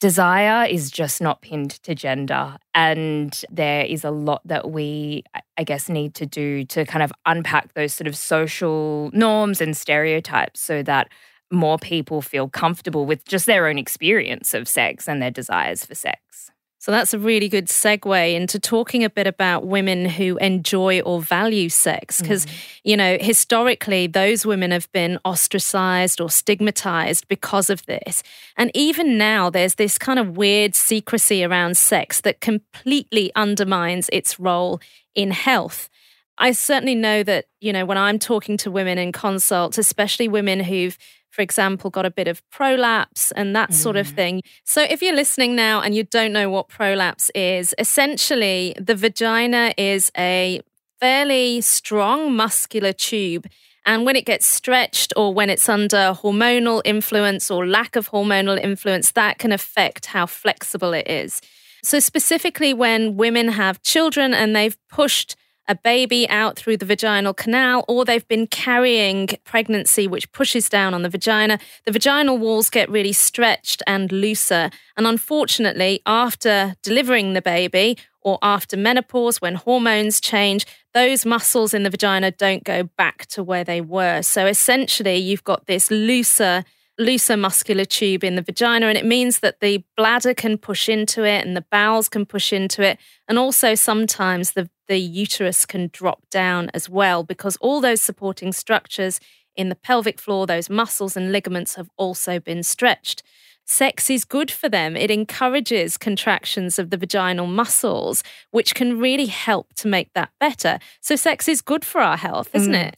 desire 0.00 0.66
is 0.66 0.90
just 0.90 1.20
not 1.20 1.40
pinned 1.42 1.70
to 1.82 1.94
gender. 1.94 2.56
And 2.74 3.42
there 3.50 3.84
is 3.84 4.04
a 4.04 4.10
lot 4.10 4.42
that 4.46 4.70
we, 4.70 5.24
I 5.56 5.64
guess, 5.64 5.88
need 5.88 6.14
to 6.16 6.26
do 6.26 6.64
to 6.66 6.84
kind 6.84 7.02
of 7.02 7.12
unpack 7.26 7.74
those 7.74 7.94
sort 7.94 8.06
of 8.08 8.16
social 8.16 9.10
norms 9.12 9.60
and 9.60 9.76
stereotypes 9.76 10.60
so 10.60 10.82
that 10.82 11.08
more 11.50 11.78
people 11.78 12.20
feel 12.20 12.48
comfortable 12.48 13.06
with 13.06 13.24
just 13.24 13.46
their 13.46 13.66
own 13.66 13.78
experience 13.78 14.54
of 14.54 14.68
sex 14.68 15.08
and 15.08 15.22
their 15.22 15.30
desires 15.30 15.84
for 15.84 15.94
sex. 15.94 16.50
So 16.84 16.92
that's 16.92 17.14
a 17.14 17.18
really 17.18 17.48
good 17.48 17.68
segue 17.68 18.34
into 18.34 18.60
talking 18.60 19.04
a 19.04 19.08
bit 19.08 19.26
about 19.26 19.66
women 19.66 20.04
who 20.04 20.36
enjoy 20.36 21.00
or 21.00 21.18
value 21.22 21.70
sex. 21.70 22.20
Because, 22.20 22.44
mm. 22.44 22.52
you 22.84 22.94
know, 22.94 23.16
historically, 23.18 24.06
those 24.06 24.44
women 24.44 24.70
have 24.70 24.92
been 24.92 25.18
ostracized 25.24 26.20
or 26.20 26.28
stigmatized 26.28 27.26
because 27.26 27.70
of 27.70 27.86
this. 27.86 28.22
And 28.58 28.70
even 28.74 29.16
now, 29.16 29.48
there's 29.48 29.76
this 29.76 29.96
kind 29.96 30.18
of 30.18 30.36
weird 30.36 30.74
secrecy 30.74 31.42
around 31.42 31.78
sex 31.78 32.20
that 32.20 32.42
completely 32.42 33.32
undermines 33.34 34.10
its 34.12 34.38
role 34.38 34.78
in 35.14 35.30
health. 35.30 35.88
I 36.36 36.52
certainly 36.52 36.94
know 36.94 37.22
that, 37.22 37.46
you 37.62 37.72
know, 37.72 37.86
when 37.86 37.96
I'm 37.96 38.18
talking 38.18 38.58
to 38.58 38.70
women 38.70 38.98
in 38.98 39.10
consults, 39.10 39.78
especially 39.78 40.28
women 40.28 40.60
who've 40.60 40.98
for 41.34 41.42
example, 41.42 41.90
got 41.90 42.06
a 42.06 42.10
bit 42.10 42.28
of 42.28 42.48
prolapse 42.50 43.32
and 43.32 43.56
that 43.56 43.70
mm. 43.70 43.74
sort 43.74 43.96
of 43.96 44.06
mm. 44.08 44.14
thing. 44.14 44.42
So, 44.64 44.82
if 44.82 45.02
you're 45.02 45.14
listening 45.14 45.56
now 45.56 45.80
and 45.80 45.94
you 45.94 46.04
don't 46.04 46.32
know 46.32 46.48
what 46.48 46.68
prolapse 46.68 47.30
is, 47.34 47.74
essentially 47.76 48.74
the 48.80 48.94
vagina 48.94 49.74
is 49.76 50.12
a 50.16 50.60
fairly 51.00 51.60
strong 51.60 52.32
muscular 52.34 52.92
tube 52.92 53.46
And 53.86 54.06
when 54.06 54.16
it 54.16 54.24
gets 54.24 54.46
stretched 54.46 55.12
or 55.16 55.34
when 55.34 55.50
it's 55.50 55.68
under 55.68 56.14
hormonal 56.22 56.80
influence 56.84 57.50
or 57.50 57.66
lack 57.66 57.96
of 57.96 58.10
hormonal 58.10 58.58
influence, 58.58 59.10
that 59.12 59.38
can 59.38 59.52
affect 59.52 60.06
how 60.06 60.26
flexible 60.26 60.94
it 60.94 61.06
is. 61.06 61.42
So, 61.82 61.98
specifically, 62.00 62.72
when 62.72 63.16
women 63.16 63.48
have 63.48 63.82
children 63.82 64.32
and 64.32 64.56
they've 64.56 64.76
pushed 64.88 65.36
a 65.66 65.74
baby 65.74 66.28
out 66.28 66.56
through 66.56 66.76
the 66.76 66.84
vaginal 66.84 67.34
canal, 67.34 67.84
or 67.88 68.04
they've 68.04 68.26
been 68.28 68.46
carrying 68.46 69.28
pregnancy, 69.44 70.06
which 70.06 70.30
pushes 70.32 70.68
down 70.68 70.94
on 70.94 71.02
the 71.02 71.08
vagina, 71.08 71.58
the 71.86 71.92
vaginal 71.92 72.38
walls 72.38 72.68
get 72.70 72.90
really 72.90 73.12
stretched 73.12 73.82
and 73.86 74.12
looser. 74.12 74.70
And 74.96 75.06
unfortunately, 75.06 76.00
after 76.06 76.74
delivering 76.82 77.32
the 77.32 77.42
baby 77.42 77.96
or 78.20 78.38
after 78.42 78.76
menopause, 78.76 79.40
when 79.40 79.54
hormones 79.54 80.20
change, 80.20 80.66
those 80.92 81.26
muscles 81.26 81.74
in 81.74 81.82
the 81.82 81.90
vagina 81.90 82.30
don't 82.30 82.64
go 82.64 82.84
back 82.96 83.26
to 83.26 83.42
where 83.42 83.64
they 83.64 83.80
were. 83.80 84.22
So 84.22 84.46
essentially, 84.46 85.16
you've 85.16 85.44
got 85.44 85.66
this 85.66 85.90
looser 85.90 86.64
looser 86.98 87.36
muscular 87.36 87.84
tube 87.84 88.24
in 88.24 88.36
the 88.36 88.42
vagina, 88.42 88.86
and 88.86 88.98
it 88.98 89.04
means 89.04 89.40
that 89.40 89.60
the 89.60 89.84
bladder 89.96 90.34
can 90.34 90.58
push 90.58 90.88
into 90.88 91.24
it 91.24 91.44
and 91.46 91.56
the 91.56 91.64
bowels 91.70 92.08
can 92.08 92.26
push 92.26 92.52
into 92.52 92.82
it. 92.82 92.98
And 93.28 93.38
also, 93.38 93.74
sometimes 93.74 94.52
the, 94.52 94.68
the 94.88 94.98
uterus 94.98 95.66
can 95.66 95.90
drop 95.92 96.28
down 96.30 96.70
as 96.74 96.88
well 96.88 97.24
because 97.24 97.56
all 97.56 97.80
those 97.80 98.00
supporting 98.00 98.52
structures 98.52 99.20
in 99.56 99.68
the 99.68 99.76
pelvic 99.76 100.18
floor, 100.18 100.46
those 100.46 100.68
muscles 100.68 101.16
and 101.16 101.32
ligaments 101.32 101.76
have 101.76 101.88
also 101.96 102.40
been 102.40 102.62
stretched. 102.62 103.22
Sex 103.66 104.10
is 104.10 104.26
good 104.26 104.50
for 104.50 104.68
them. 104.68 104.94
It 104.94 105.10
encourages 105.10 105.96
contractions 105.96 106.78
of 106.78 106.90
the 106.90 106.98
vaginal 106.98 107.46
muscles, 107.46 108.22
which 108.50 108.74
can 108.74 108.98
really 108.98 109.26
help 109.26 109.72
to 109.76 109.88
make 109.88 110.12
that 110.12 110.30
better. 110.38 110.78
So, 111.00 111.16
sex 111.16 111.48
is 111.48 111.62
good 111.62 111.82
for 111.82 112.02
our 112.02 112.18
health, 112.18 112.50
isn't 112.54 112.74
mm. 112.74 112.88
it? 112.88 112.96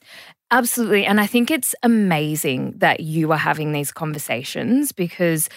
Absolutely. 0.51 1.05
And 1.05 1.21
I 1.21 1.27
think 1.27 1.51
it's 1.51 1.75
amazing 1.83 2.75
that 2.79 3.01
you 3.01 3.33
are 3.33 3.39
having 3.39 3.73
these 3.73 3.91
conversations 3.91 4.93
because, 4.93 5.49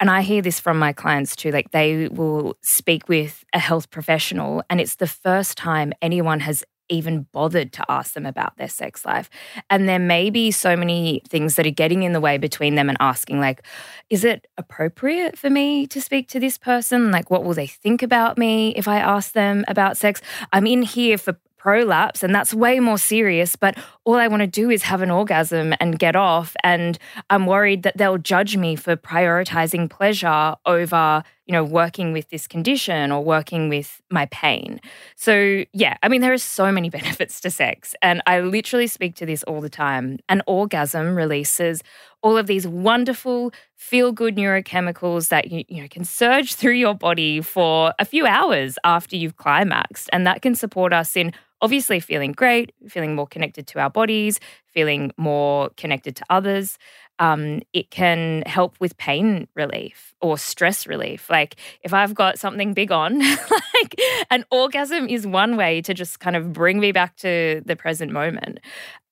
and 0.00 0.10
I 0.10 0.22
hear 0.22 0.40
this 0.40 0.58
from 0.58 0.78
my 0.78 0.92
clients 0.92 1.36
too, 1.36 1.50
like 1.50 1.70
they 1.70 2.08
will 2.08 2.56
speak 2.62 3.08
with 3.08 3.44
a 3.52 3.58
health 3.58 3.90
professional 3.90 4.62
and 4.70 4.80
it's 4.80 4.96
the 4.96 5.06
first 5.06 5.58
time 5.58 5.92
anyone 6.00 6.40
has 6.40 6.64
even 6.90 7.26
bothered 7.32 7.70
to 7.74 7.84
ask 7.90 8.14
them 8.14 8.24
about 8.24 8.56
their 8.56 8.68
sex 8.68 9.04
life. 9.04 9.28
And 9.68 9.86
there 9.86 9.98
may 9.98 10.30
be 10.30 10.50
so 10.50 10.74
many 10.74 11.20
things 11.28 11.56
that 11.56 11.66
are 11.66 11.70
getting 11.70 12.02
in 12.02 12.14
the 12.14 12.20
way 12.20 12.38
between 12.38 12.76
them 12.76 12.88
and 12.88 12.96
asking, 12.98 13.40
like, 13.40 13.66
is 14.08 14.24
it 14.24 14.46
appropriate 14.56 15.36
for 15.38 15.50
me 15.50 15.86
to 15.88 16.00
speak 16.00 16.28
to 16.30 16.40
this 16.40 16.56
person? 16.56 17.10
Like, 17.10 17.30
what 17.30 17.44
will 17.44 17.52
they 17.52 17.66
think 17.66 18.02
about 18.02 18.38
me 18.38 18.70
if 18.74 18.88
I 18.88 19.00
ask 19.00 19.32
them 19.32 19.66
about 19.68 19.98
sex? 19.98 20.22
I'm 20.50 20.66
in 20.66 20.80
here 20.80 21.18
for 21.18 21.38
prolapse 21.58 22.22
and 22.22 22.34
that's 22.34 22.54
way 22.54 22.80
more 22.80 22.98
serious 22.98 23.56
but 23.56 23.76
all 24.04 24.14
i 24.14 24.28
want 24.28 24.40
to 24.40 24.46
do 24.46 24.70
is 24.70 24.82
have 24.82 25.02
an 25.02 25.10
orgasm 25.10 25.74
and 25.80 25.98
get 25.98 26.16
off 26.16 26.54
and 26.62 26.98
i'm 27.30 27.46
worried 27.46 27.82
that 27.82 27.96
they'll 27.96 28.18
judge 28.18 28.56
me 28.56 28.76
for 28.76 28.96
prioritizing 28.96 29.90
pleasure 29.90 30.54
over 30.64 31.22
you 31.48 31.52
know 31.52 31.64
working 31.64 32.12
with 32.12 32.28
this 32.28 32.46
condition 32.46 33.10
or 33.10 33.24
working 33.24 33.68
with 33.68 34.00
my 34.10 34.26
pain. 34.26 34.80
So 35.16 35.64
yeah 35.72 35.96
i 36.02 36.08
mean 36.08 36.20
there 36.20 36.32
are 36.32 36.38
so 36.38 36.70
many 36.70 36.90
benefits 36.98 37.40
to 37.40 37.50
sex 37.50 37.94
and 38.02 38.22
i 38.26 38.40
literally 38.40 38.86
speak 38.86 39.16
to 39.16 39.26
this 39.26 39.42
all 39.44 39.60
the 39.60 39.70
time. 39.70 40.18
An 40.28 40.42
orgasm 40.46 41.16
releases 41.16 41.82
all 42.22 42.36
of 42.36 42.46
these 42.46 42.66
wonderful 42.66 43.52
feel 43.76 44.12
good 44.12 44.36
neurochemicals 44.36 45.28
that 45.28 45.50
you, 45.50 45.64
you 45.68 45.82
know 45.82 45.88
can 45.88 46.04
surge 46.04 46.54
through 46.58 46.74
your 46.74 46.94
body 46.94 47.40
for 47.40 47.92
a 47.98 48.04
few 48.04 48.26
hours 48.26 48.78
after 48.84 49.16
you've 49.16 49.36
climaxed 49.36 50.08
and 50.12 50.26
that 50.26 50.42
can 50.42 50.54
support 50.54 50.92
us 50.92 51.16
in 51.16 51.32
obviously 51.60 52.00
feeling 52.00 52.32
great, 52.32 52.72
feeling 52.88 53.14
more 53.14 53.26
connected 53.26 53.66
to 53.68 53.80
our 53.80 53.90
bodies, 53.90 54.38
feeling 54.66 55.12
more 55.16 55.70
connected 55.76 56.16
to 56.16 56.24
others. 56.30 56.78
Um, 57.18 57.60
it 57.72 57.90
can 57.90 58.42
help 58.46 58.76
with 58.78 58.96
pain 58.96 59.48
relief 59.56 60.14
or 60.20 60.38
stress 60.38 60.86
relief. 60.86 61.28
Like 61.28 61.56
if 61.82 61.92
I've 61.92 62.14
got 62.14 62.38
something 62.38 62.74
big 62.74 62.92
on, 62.92 63.18
like 63.18 63.94
an 64.30 64.44
orgasm 64.50 65.08
is 65.08 65.26
one 65.26 65.56
way 65.56 65.82
to 65.82 65.94
just 65.94 66.20
kind 66.20 66.36
of 66.36 66.52
bring 66.52 66.78
me 66.78 66.92
back 66.92 67.16
to 67.16 67.62
the 67.66 67.76
present 67.76 68.12
moment. 68.12 68.60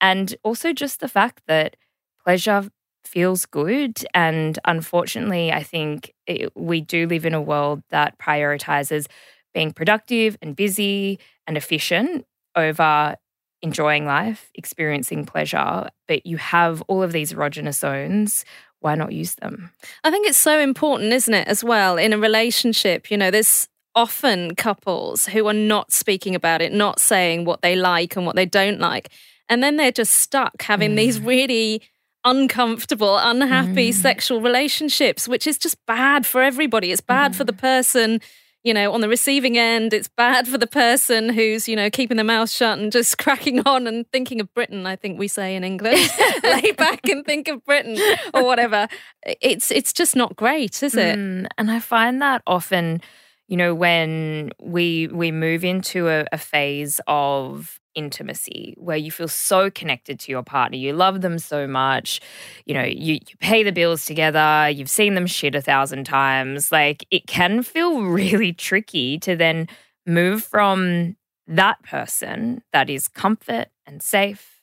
And 0.01 0.35
also 0.45 0.73
just 0.73 1.01
the 1.01 1.09
fact 1.09 1.43
that 1.49 1.77
pleasure 2.23 2.69
feels 3.05 3.47
good. 3.47 4.05
And 4.15 4.59
unfortunately, 4.65 5.53
I 5.53 5.63
think 5.63 6.13
it, 6.27 6.53
we 6.57 6.81
do 6.81 7.07
live 7.07 7.25
in 7.25 7.35
a 7.35 7.43
world 7.43 7.83
that 7.91 8.19
prioritizes 8.19 9.07
being 9.55 9.73
productive 9.73 10.37
and 10.43 10.55
busy 10.55 11.19
and 11.47 11.57
efficient 11.57 12.27
over 12.57 13.17
enjoying 13.63 14.07
life, 14.07 14.51
experiencing 14.55 15.25
pleasure, 15.25 15.89
but 16.09 16.27
you 16.27 16.37
have 16.37 16.83
all 16.89 17.03
of 17.03 17.13
these 17.13 17.33
erogenous 17.33 17.79
zones. 17.79 18.45
Why 18.81 18.95
not 18.95 19.13
use 19.13 19.35
them? 19.37 19.71
I 20.05 20.11
think 20.11 20.27
it's 20.27 20.39
so 20.39 20.59
important, 20.59 21.13
isn't 21.13 21.33
it, 21.33 21.49
as 21.49 21.65
well, 21.65 21.97
in 21.97 22.13
a 22.13 22.19
relationship? 22.19 23.11
You 23.11 23.17
know, 23.17 23.31
there's 23.31 23.69
often 23.95 24.55
couples 24.55 25.27
who 25.27 25.47
are 25.49 25.55
not 25.55 25.93
speaking 25.93 26.35
about 26.35 26.61
it, 26.61 26.73
not 26.73 27.01
saying 27.01 27.45
what 27.45 27.63
they 27.63 27.75
like 27.75 28.15
and 28.17 28.27
what 28.27 28.37
they 28.37 28.47
don't 28.47 28.79
like. 28.79 29.11
And 29.49 29.63
then 29.63 29.77
they're 29.77 29.93
just 29.93 30.13
stuck 30.13 30.63
having 30.63 30.93
mm. 30.93 30.97
these 30.97 31.21
really 31.21 31.83
uncomfortable, 32.25 33.17
unhappy 33.17 33.91
mm. 33.91 33.95
sexual 33.95 34.41
relationships, 34.41 35.27
which 35.27 35.47
is 35.47 35.57
just 35.57 35.79
bad 35.87 36.27
for 36.27 36.43
everybody. 36.43 36.93
It's 36.93 37.01
bad 37.01 37.33
mm. 37.33 37.37
for 37.37 37.45
the 37.45 37.53
mm. 37.53 37.59
person 37.59 38.21
you 38.67 38.75
know, 38.75 38.93
on 38.93 39.01
the 39.01 39.09
receiving 39.09 39.57
end, 39.57 39.95
it's 39.95 40.09
bad 40.09 40.49
for 40.49 40.59
the 40.59 40.67
person 40.67 41.29
who's, 41.29 41.69
you 41.69 41.77
know, 41.77 41.89
keeping 41.89 42.17
their 42.17 42.25
mouth 42.25 42.51
shut 42.51 42.81
and 42.81 42.91
just 42.91 43.17
cracking 43.27 43.61
on 43.61 43.87
and 43.87 44.11
thinking 44.11 44.41
of 44.41 44.53
Britain, 44.55 44.87
I 44.87 44.97
think 44.97 45.21
we 45.21 45.29
say 45.29 45.55
in 45.55 45.63
England. 45.63 46.01
Lay 46.43 46.73
back 46.73 47.09
and 47.09 47.25
think 47.25 47.47
of 47.47 47.65
Britain 47.65 47.97
or 48.35 48.45
whatever. 48.45 48.89
It's 49.23 49.71
it's 49.71 49.93
just 49.93 50.17
not 50.17 50.35
great, 50.35 50.83
is 50.83 50.97
it? 50.97 51.17
Mm, 51.17 51.47
and 51.57 51.71
I 51.71 51.79
find 51.79 52.21
that 52.23 52.43
often, 52.45 53.03
you 53.47 53.57
know, 53.57 53.73
when 53.73 54.51
we 54.61 55.07
we 55.13 55.31
move 55.31 55.65
into 55.65 56.09
a, 56.09 56.27
a 56.33 56.39
phase 56.39 57.01
of 57.07 57.79
intimacy 57.97 58.75
where 58.79 58.97
you 58.97 59.11
feel 59.11 59.27
so 59.29 59.71
connected 59.71 60.21
to 60.21 60.31
your 60.33 60.45
partner. 60.45 60.77
You 60.79 60.93
love 60.93 61.23
them 61.23 61.39
so 61.39 61.67
much. 61.67 62.21
You 62.67 62.75
know, 62.75 62.85
you, 62.85 63.15
you 63.15 63.37
pay 63.41 63.65
the 63.65 63.73
bills 63.73 64.07
together. 64.07 64.69
You've 64.71 64.91
seen 64.91 65.15
them 65.15 65.27
shit 65.27 65.55
a 65.57 65.63
thousand 65.63 66.05
times. 66.05 66.71
Like 66.71 67.05
it 67.11 67.27
can 67.27 67.63
feel 67.63 68.03
really 68.05 68.53
tricky 68.53 69.19
to 69.21 69.35
then 69.35 69.69
move 70.07 70.45
from 70.45 71.17
that 71.49 71.83
person 71.83 72.63
that 72.73 72.89
is 72.91 73.09
comfort 73.09 73.69
and 73.87 74.03
safe 74.03 74.56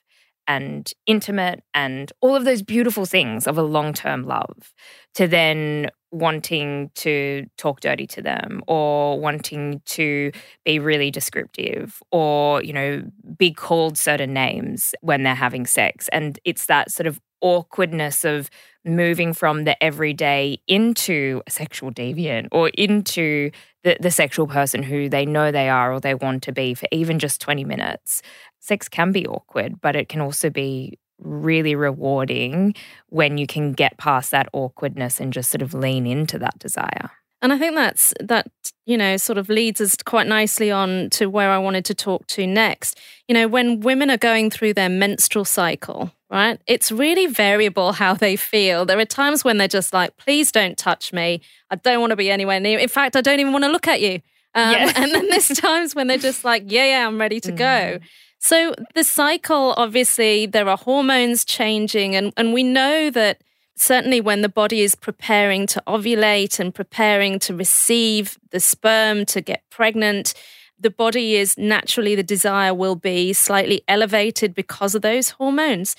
and 0.47 0.91
intimate 1.05 1.63
and 1.73 2.11
all 2.21 2.35
of 2.35 2.45
those 2.45 2.61
beautiful 2.61 3.05
things 3.05 3.47
of 3.47 3.57
a 3.57 3.63
long 3.63 3.93
term 3.93 4.23
love 4.23 4.73
to 5.15 5.27
then 5.27 5.89
wanting 6.11 6.91
to 6.95 7.45
talk 7.57 7.81
dirty 7.81 8.05
to 8.05 8.21
them 8.21 8.61
or 8.67 9.19
wanting 9.19 9.81
to 9.85 10.31
be 10.63 10.77
really 10.79 11.09
descriptive 11.09 11.99
or, 12.11 12.63
you 12.63 12.73
know, 12.73 13.03
be 13.37 13.51
called 13.51 13.97
certain 13.97 14.33
names 14.33 14.93
when 15.01 15.23
they're 15.23 15.33
having 15.33 15.65
sex. 15.65 16.07
And 16.09 16.39
it's 16.45 16.67
that 16.67 16.91
sort 16.91 17.07
of 17.07 17.19
awkwardness 17.41 18.23
of 18.23 18.49
moving 18.85 19.33
from 19.33 19.65
the 19.65 19.81
everyday 19.83 20.57
into 20.67 21.41
a 21.45 21.51
sexual 21.51 21.91
deviant 21.91 22.47
or 22.51 22.69
into 22.69 23.51
the, 23.83 23.97
the 23.99 24.11
sexual 24.11 24.47
person 24.47 24.81
who 24.81 25.09
they 25.09 25.25
know 25.25 25.51
they 25.51 25.69
are 25.69 25.93
or 25.93 25.99
they 25.99 26.15
want 26.15 26.43
to 26.43 26.51
be 26.51 26.73
for 26.73 26.87
even 26.91 27.19
just 27.19 27.41
20 27.41 27.65
minutes. 27.65 28.21
Sex 28.63 28.87
can 28.87 29.11
be 29.11 29.27
awkward, 29.27 29.81
but 29.81 29.93
it 29.93 30.07
can 30.07 30.21
also 30.21 30.49
be 30.49 30.97
really 31.19 31.75
rewarding 31.75 32.73
when 33.09 33.37
you 33.37 33.45
can 33.45 33.73
get 33.73 33.97
past 33.97 34.31
that 34.31 34.47
awkwardness 34.53 35.19
and 35.19 35.33
just 35.33 35.51
sort 35.51 35.61
of 35.61 35.73
lean 35.73 36.07
into 36.07 36.39
that 36.39 36.57
desire. 36.59 37.11
And 37.41 37.51
I 37.51 37.57
think 37.57 37.75
that's 37.75 38.13
that, 38.21 38.47
you 38.85 38.97
know, 38.97 39.17
sort 39.17 39.37
of 39.37 39.49
leads 39.49 39.81
us 39.81 39.97
quite 40.05 40.27
nicely 40.27 40.71
on 40.71 41.09
to 41.09 41.25
where 41.25 41.51
I 41.51 41.57
wanted 41.57 41.83
to 41.85 41.93
talk 41.93 42.25
to 42.27 42.47
next. 42.47 42.97
You 43.27 43.33
know, 43.33 43.49
when 43.49 43.81
women 43.81 44.09
are 44.09 44.17
going 44.17 44.49
through 44.49 44.75
their 44.75 44.87
menstrual 44.87 45.43
cycle, 45.43 46.13
right? 46.29 46.57
It's 46.67 46.89
really 46.89 47.27
variable 47.27 47.91
how 48.03 48.13
they 48.13 48.37
feel. 48.37 48.85
There 48.85 48.97
are 48.97 49.05
times 49.05 49.43
when 49.43 49.57
they're 49.57 49.67
just 49.67 49.91
like, 49.91 50.15
please 50.15 50.53
don't 50.53 50.77
touch 50.77 51.11
me. 51.11 51.41
I 51.69 51.75
don't 51.75 51.99
want 51.99 52.11
to 52.11 52.15
be 52.15 52.31
anywhere 52.31 52.61
near. 52.61 52.79
In 52.79 52.87
fact, 52.87 53.17
I 53.17 53.21
don't 53.21 53.41
even 53.41 53.51
want 53.51 53.65
to 53.65 53.71
look 53.71 53.89
at 53.89 53.99
you. 53.99 54.21
Um, 54.55 54.71
yeah. 54.71 54.93
and 54.95 55.11
then 55.11 55.27
there's 55.27 55.47
times 55.59 55.95
when 55.95 56.07
they're 56.07 56.17
just 56.17 56.45
like, 56.45 56.63
yeah, 56.67 56.85
yeah, 56.85 57.07
I'm 57.07 57.19
ready 57.19 57.41
to 57.41 57.51
mm. 57.51 57.57
go. 57.57 57.99
So 58.43 58.73
the 58.93 59.05
cycle, 59.05 59.73
obviously, 59.77 60.47
there 60.47 60.67
are 60.67 60.75
hormones 60.75 61.45
changing, 61.45 62.13
and, 62.13 62.33
and 62.35 62.51
we 62.51 62.61
know 62.61 63.09
that 63.09 63.41
certainly 63.77 64.19
when 64.19 64.41
the 64.41 64.49
body 64.49 64.81
is 64.81 64.95
preparing 64.95 65.65
to 65.67 65.81
ovulate 65.87 66.59
and 66.59 66.75
preparing 66.75 67.39
to 67.39 67.55
receive 67.55 68.37
the 68.51 68.59
sperm 68.59 69.23
to 69.27 69.39
get 69.39 69.63
pregnant, 69.69 70.33
the 70.77 70.89
body 70.89 71.35
is 71.35 71.57
naturally 71.57 72.15
the 72.15 72.21
desire 72.21 72.73
will 72.73 72.97
be 72.97 73.31
slightly 73.31 73.81
elevated 73.87 74.53
because 74.53 74.93
of 74.93 75.03
those 75.03 75.29
hormones 75.29 75.95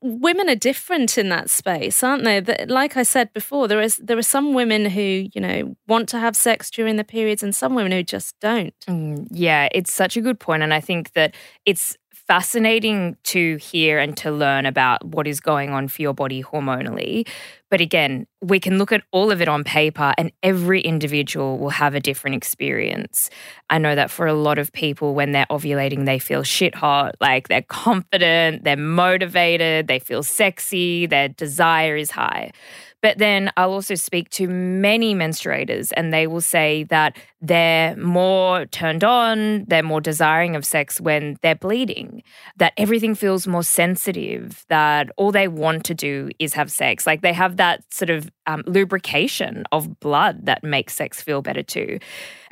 women 0.00 0.48
are 0.48 0.54
different 0.54 1.16
in 1.18 1.28
that 1.30 1.50
space, 1.50 2.02
aren't 2.02 2.24
they? 2.24 2.40
Like 2.66 2.96
I 2.96 3.02
said 3.02 3.32
before, 3.32 3.68
there 3.68 3.80
is 3.80 3.96
there 3.96 4.18
are 4.18 4.22
some 4.22 4.54
women 4.54 4.86
who 4.86 5.28
you 5.32 5.40
know 5.40 5.76
want 5.86 6.08
to 6.10 6.18
have 6.18 6.36
sex 6.36 6.70
during 6.70 6.96
the 6.96 7.04
periods, 7.04 7.42
and 7.42 7.54
some 7.54 7.74
women 7.74 7.92
who 7.92 8.02
just 8.02 8.38
don't. 8.40 8.74
Mm, 8.86 9.28
yeah, 9.30 9.68
it's 9.72 9.92
such 9.92 10.16
a 10.16 10.20
good 10.20 10.38
point, 10.38 10.62
and 10.62 10.74
I 10.74 10.80
think 10.80 11.12
that 11.12 11.34
it's 11.64 11.96
fascinating 12.28 13.16
to 13.24 13.56
hear 13.56 13.98
and 13.98 14.14
to 14.18 14.30
learn 14.30 14.66
about 14.66 15.02
what 15.02 15.26
is 15.26 15.40
going 15.40 15.70
on 15.70 15.88
for 15.88 16.02
your 16.02 16.12
body 16.12 16.42
hormonally. 16.42 17.26
But 17.70 17.80
again, 17.80 18.26
we 18.42 18.60
can 18.60 18.78
look 18.78 18.92
at 18.92 19.02
all 19.12 19.30
of 19.30 19.42
it 19.42 19.48
on 19.48 19.64
paper, 19.64 20.12
and 20.16 20.30
every 20.42 20.80
individual 20.80 21.58
will 21.58 21.70
have 21.70 21.94
a 21.94 22.00
different 22.00 22.36
experience. 22.36 23.30
I 23.70 23.78
know 23.78 23.94
that 23.94 24.10
for 24.10 24.26
a 24.26 24.34
lot 24.34 24.58
of 24.58 24.72
people, 24.72 25.14
when 25.14 25.32
they're 25.32 25.46
ovulating, 25.50 26.04
they 26.04 26.18
feel 26.18 26.42
shit 26.42 26.74
hot, 26.74 27.16
like 27.20 27.48
they're 27.48 27.62
confident, 27.62 28.64
they're 28.64 28.76
motivated, 28.76 29.88
they 29.88 29.98
feel 29.98 30.22
sexy, 30.22 31.06
their 31.06 31.28
desire 31.28 31.96
is 31.96 32.10
high. 32.10 32.52
But 33.00 33.18
then 33.18 33.50
I'll 33.56 33.72
also 33.72 33.94
speak 33.94 34.28
to 34.30 34.48
many 34.48 35.14
menstruators, 35.14 35.92
and 35.96 36.12
they 36.12 36.26
will 36.26 36.40
say 36.40 36.84
that 36.84 37.16
they're 37.40 37.94
more 37.96 38.66
turned 38.66 39.04
on, 39.04 39.64
they're 39.66 39.82
more 39.84 40.00
desiring 40.00 40.56
of 40.56 40.66
sex 40.66 41.00
when 41.00 41.38
they're 41.42 41.54
bleeding, 41.54 42.24
that 42.56 42.72
everything 42.76 43.14
feels 43.14 43.46
more 43.46 43.62
sensitive, 43.62 44.64
that 44.68 45.10
all 45.16 45.30
they 45.30 45.46
want 45.46 45.84
to 45.84 45.94
do 45.94 46.30
is 46.40 46.54
have 46.54 46.72
sex. 46.72 47.06
Like 47.06 47.22
they 47.22 47.32
have 47.32 47.56
that 47.58 47.84
sort 47.92 48.10
of 48.10 48.28
um, 48.46 48.64
lubrication 48.66 49.64
of 49.70 50.00
blood 50.00 50.46
that 50.46 50.64
makes 50.64 50.94
sex 50.94 51.22
feel 51.22 51.42
better 51.42 51.62
too. 51.62 52.00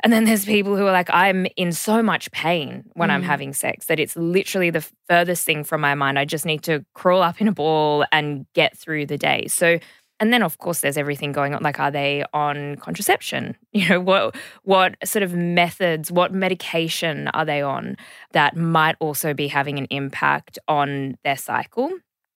And 0.01 0.13
then 0.13 0.25
there's 0.25 0.45
people 0.45 0.77
who 0.77 0.85
are 0.85 0.91
like, 0.91 1.09
I'm 1.11 1.47
in 1.57 1.71
so 1.71 2.01
much 2.03 2.31
pain 2.31 2.85
when 2.93 3.09
mm. 3.09 3.13
I'm 3.13 3.23
having 3.23 3.51
sex 3.51 3.87
that 3.87 3.99
it's 3.99 4.15
literally 4.15 4.69
the 4.69 4.87
furthest 5.09 5.45
thing 5.45 5.63
from 5.63 5.81
my 5.81 5.95
mind. 5.95 6.19
I 6.19 6.25
just 6.25 6.45
need 6.45 6.63
to 6.63 6.85
crawl 6.93 7.21
up 7.21 7.41
in 7.41 7.47
a 7.47 7.51
ball 7.51 8.05
and 8.11 8.45
get 8.53 8.77
through 8.77 9.07
the 9.07 9.17
day. 9.17 9.47
So 9.47 9.79
and 10.19 10.33
then 10.33 10.41
of 10.43 10.57
course 10.57 10.81
there's 10.81 10.97
everything 10.97 11.31
going 11.31 11.53
on 11.53 11.61
like 11.61 11.79
are 11.79 11.91
they 11.91 12.23
on 12.33 12.75
contraception? 12.77 13.55
You 13.77 13.89
know 13.89 13.99
what 13.99 14.35
what 14.63 14.95
sort 15.03 15.21
of 15.21 15.33
methods 15.33 16.11
what 16.11 16.33
medication 16.33 17.27
are 17.29 17.45
they 17.45 17.61
on 17.61 17.95
that 18.31 18.55
might 18.55 18.95
also 18.99 19.33
be 19.35 19.47
having 19.47 19.77
an 19.77 19.85
impact 19.91 20.57
on 20.67 21.17
their 21.23 21.37
cycle? 21.37 21.91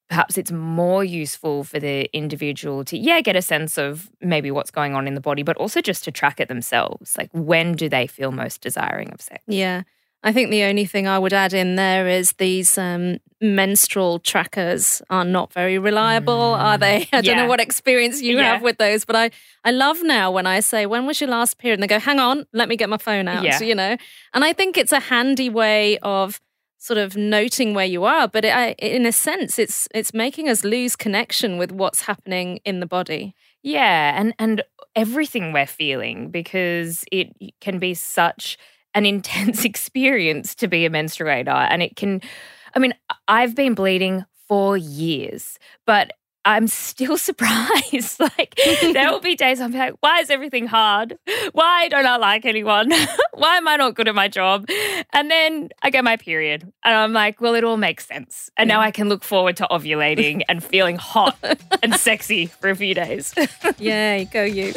Perhaps 0.09 0.37
it's 0.37 0.51
more 0.51 1.03
useful 1.03 1.63
for 1.63 1.79
the 1.79 2.09
individual 2.15 2.83
to 2.85 2.97
yeah 2.97 3.21
get 3.21 3.35
a 3.35 3.41
sense 3.41 3.77
of 3.77 4.09
maybe 4.21 4.51
what's 4.51 4.69
going 4.71 4.93
on 4.93 5.07
in 5.07 5.15
the 5.15 5.21
body 5.21 5.41
but 5.41 5.57
also 5.57 5.81
just 5.81 6.03
to 6.03 6.11
track 6.11 6.39
it 6.39 6.47
themselves. 6.47 7.17
Like 7.17 7.29
when 7.33 7.73
do 7.73 7.89
they 7.89 8.05
feel 8.05 8.31
most 8.31 8.61
desiring 8.61 9.11
of 9.11 9.19
sex? 9.19 9.43
Yeah 9.47 9.83
I 10.23 10.31
think 10.31 10.51
the 10.51 10.63
only 10.63 10.85
thing 10.85 11.07
I 11.07 11.17
would 11.17 11.33
add 11.33 11.53
in 11.53 11.75
there 11.75 12.07
is 12.07 12.33
these 12.33 12.77
um, 12.77 13.17
menstrual 13.41 14.19
trackers 14.19 15.01
are 15.09 15.25
not 15.25 15.51
very 15.51 15.79
reliable, 15.79 16.53
mm. 16.53 16.59
are 16.59 16.77
they? 16.77 17.07
I 17.11 17.21
don't 17.21 17.37
know 17.37 17.47
what 17.47 17.59
experience 17.59 18.21
you 18.21 18.37
yeah. 18.37 18.53
have 18.53 18.61
with 18.61 18.77
those, 18.77 19.03
but 19.03 19.15
I, 19.15 19.31
I 19.65 19.71
love 19.71 19.97
now 20.03 20.31
when 20.31 20.45
I 20.45 20.59
say, 20.59 20.85
When 20.85 21.05
was 21.07 21.19
your 21.19 21.29
last 21.29 21.57
period? 21.57 21.79
And 21.79 21.83
they 21.83 21.87
go, 21.87 21.99
Hang 21.99 22.19
on, 22.19 22.45
let 22.53 22.69
me 22.69 22.75
get 22.75 22.89
my 22.89 22.97
phone 22.97 23.27
out, 23.27 23.43
yeah. 23.43 23.59
you 23.59 23.73
know? 23.73 23.97
And 24.33 24.43
I 24.43 24.53
think 24.53 24.77
it's 24.77 24.91
a 24.91 24.99
handy 24.99 25.49
way 25.49 25.97
of 25.99 26.39
sort 26.77 26.97
of 26.97 27.15
noting 27.15 27.73
where 27.73 27.85
you 27.85 28.03
are, 28.03 28.27
but 28.27 28.43
it, 28.43 28.55
I, 28.55 28.71
in 28.79 29.05
a 29.05 29.11
sense, 29.11 29.59
it's 29.59 29.87
it's 29.93 30.13
making 30.13 30.49
us 30.49 30.63
lose 30.63 30.95
connection 30.95 31.57
with 31.57 31.71
what's 31.71 32.01
happening 32.01 32.59
in 32.65 32.79
the 32.79 32.87
body. 32.87 33.35
Yeah, 33.61 34.19
and 34.19 34.33
and 34.39 34.63
everything 34.95 35.53
we're 35.53 35.67
feeling 35.67 36.29
because 36.29 37.05
it 37.11 37.33
can 37.61 37.79
be 37.79 37.93
such 37.93 38.57
an 38.93 39.05
intense 39.05 39.65
experience 39.65 40.55
to 40.55 40.67
be 40.67 40.85
a 40.85 40.89
menstruator. 40.89 41.67
And 41.69 41.81
it 41.81 41.95
can, 41.95 42.21
I 42.75 42.79
mean, 42.79 42.93
I've 43.27 43.55
been 43.55 43.73
bleeding 43.73 44.25
for 44.47 44.77
years, 44.77 45.57
but 45.85 46.11
I'm 46.43 46.67
still 46.67 47.17
surprised. 47.19 48.19
like 48.19 48.55
there 48.81 49.11
will 49.11 49.19
be 49.19 49.35
days 49.35 49.61
I'm 49.61 49.71
like, 49.71 49.93
why 49.99 50.19
is 50.19 50.29
everything 50.29 50.67
hard? 50.67 51.17
Why 51.53 51.87
don't 51.89 52.05
I 52.05 52.17
like 52.17 52.45
anyone? 52.45 52.91
why 53.33 53.57
am 53.57 53.67
I 53.67 53.75
not 53.75 53.95
good 53.95 54.07
at 54.07 54.15
my 54.15 54.27
job? 54.27 54.67
And 55.13 55.29
then 55.29 55.69
I 55.81 55.89
get 55.89 56.03
my 56.03 56.17
period 56.17 56.63
and 56.83 56.95
I'm 56.95 57.13
like, 57.13 57.41
well, 57.41 57.55
it 57.55 57.63
all 57.63 57.77
makes 57.77 58.05
sense. 58.07 58.49
And 58.57 58.67
now 58.67 58.81
I 58.81 58.91
can 58.91 59.09
look 59.09 59.23
forward 59.23 59.57
to 59.57 59.67
ovulating 59.69 60.41
and 60.49 60.63
feeling 60.63 60.95
hot 60.95 61.37
and 61.83 61.95
sexy 61.95 62.47
for 62.47 62.69
a 62.69 62.75
few 62.75 62.93
days. 62.93 63.33
Yay, 63.77 64.27
go 64.31 64.43
you. 64.43 64.73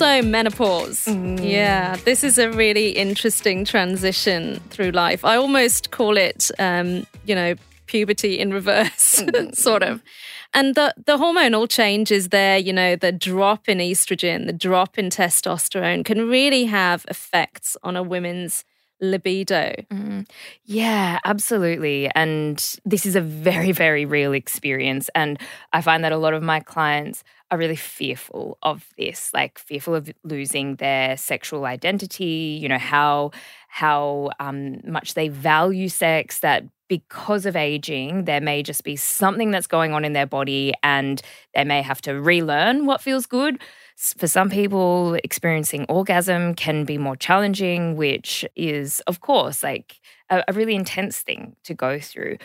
So, 0.00 0.22
menopause. 0.22 1.04
Mm. 1.04 1.46
Yeah, 1.46 1.94
this 2.06 2.24
is 2.24 2.38
a 2.38 2.50
really 2.50 2.92
interesting 2.92 3.66
transition 3.66 4.58
through 4.70 4.92
life. 4.92 5.26
I 5.26 5.36
almost 5.36 5.90
call 5.90 6.16
it, 6.16 6.50
um, 6.58 7.06
you 7.26 7.34
know, 7.34 7.54
puberty 7.84 8.38
in 8.38 8.50
reverse, 8.50 9.16
mm. 9.22 9.54
sort 9.54 9.82
of. 9.82 10.02
And 10.54 10.74
the, 10.74 10.94
the 11.04 11.18
hormonal 11.18 11.68
changes 11.68 12.30
there, 12.30 12.56
you 12.56 12.72
know, 12.72 12.96
the 12.96 13.12
drop 13.12 13.68
in 13.68 13.76
estrogen, 13.76 14.46
the 14.46 14.54
drop 14.54 14.98
in 14.98 15.10
testosterone 15.10 16.02
can 16.02 16.30
really 16.30 16.64
have 16.64 17.04
effects 17.10 17.76
on 17.82 17.94
a 17.94 18.02
woman's 18.02 18.64
libido. 19.02 19.74
Mm. 19.90 20.26
Yeah, 20.64 21.18
absolutely. 21.26 22.10
And 22.14 22.56
this 22.86 23.04
is 23.04 23.16
a 23.16 23.20
very, 23.20 23.72
very 23.72 24.06
real 24.06 24.32
experience. 24.32 25.10
And 25.14 25.38
I 25.74 25.82
find 25.82 26.02
that 26.04 26.12
a 26.12 26.16
lot 26.16 26.32
of 26.32 26.42
my 26.42 26.60
clients 26.60 27.22
are 27.50 27.58
really 27.58 27.76
fearful 27.76 28.58
of 28.62 28.86
this, 28.96 29.30
like 29.34 29.58
fearful 29.58 29.94
of 29.94 30.10
losing 30.24 30.76
their 30.76 31.16
sexual 31.16 31.64
identity, 31.64 32.58
you 32.60 32.68
know, 32.68 32.78
how 32.78 33.32
how 33.68 34.30
um, 34.40 34.80
much 34.84 35.14
they 35.14 35.28
value 35.28 35.88
sex, 35.88 36.40
that 36.40 36.64
because 36.88 37.46
of 37.46 37.54
aging, 37.54 38.24
there 38.24 38.40
may 38.40 38.64
just 38.64 38.82
be 38.82 38.96
something 38.96 39.52
that's 39.52 39.68
going 39.68 39.92
on 39.92 40.04
in 40.04 40.12
their 40.12 40.26
body 40.26 40.72
and 40.82 41.22
they 41.54 41.62
may 41.62 41.82
have 41.82 42.00
to 42.02 42.20
relearn 42.20 42.84
what 42.84 43.00
feels 43.00 43.26
good. 43.26 43.62
For 43.96 44.26
some 44.26 44.50
people, 44.50 45.14
experiencing 45.22 45.86
orgasm 45.88 46.54
can 46.54 46.84
be 46.84 46.98
more 46.98 47.14
challenging, 47.14 47.96
which 47.96 48.44
is, 48.56 49.00
of 49.06 49.20
course, 49.20 49.62
like 49.62 50.00
a, 50.30 50.42
a 50.48 50.52
really 50.52 50.74
intense 50.74 51.20
thing 51.20 51.54
to 51.64 51.74
go 51.74 52.00
through 52.00 52.38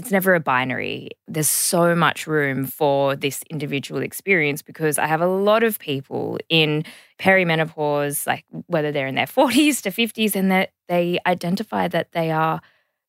it's 0.00 0.10
never 0.10 0.34
a 0.34 0.40
binary. 0.40 1.10
There's 1.28 1.46
so 1.46 1.94
much 1.94 2.26
room 2.26 2.64
for 2.64 3.14
this 3.14 3.42
individual 3.50 4.00
experience 4.00 4.62
because 4.62 4.98
I 4.98 5.06
have 5.06 5.20
a 5.20 5.26
lot 5.26 5.62
of 5.62 5.78
people 5.78 6.38
in 6.48 6.84
perimenopause, 7.18 8.26
like 8.26 8.46
whether 8.66 8.92
they're 8.92 9.06
in 9.06 9.14
their 9.14 9.26
40s 9.38 9.82
to 9.82 9.90
50s, 9.90 10.34
and 10.34 10.50
that 10.50 10.70
they 10.88 11.18
identify 11.26 11.86
that 11.88 12.12
they 12.12 12.30
are 12.30 12.62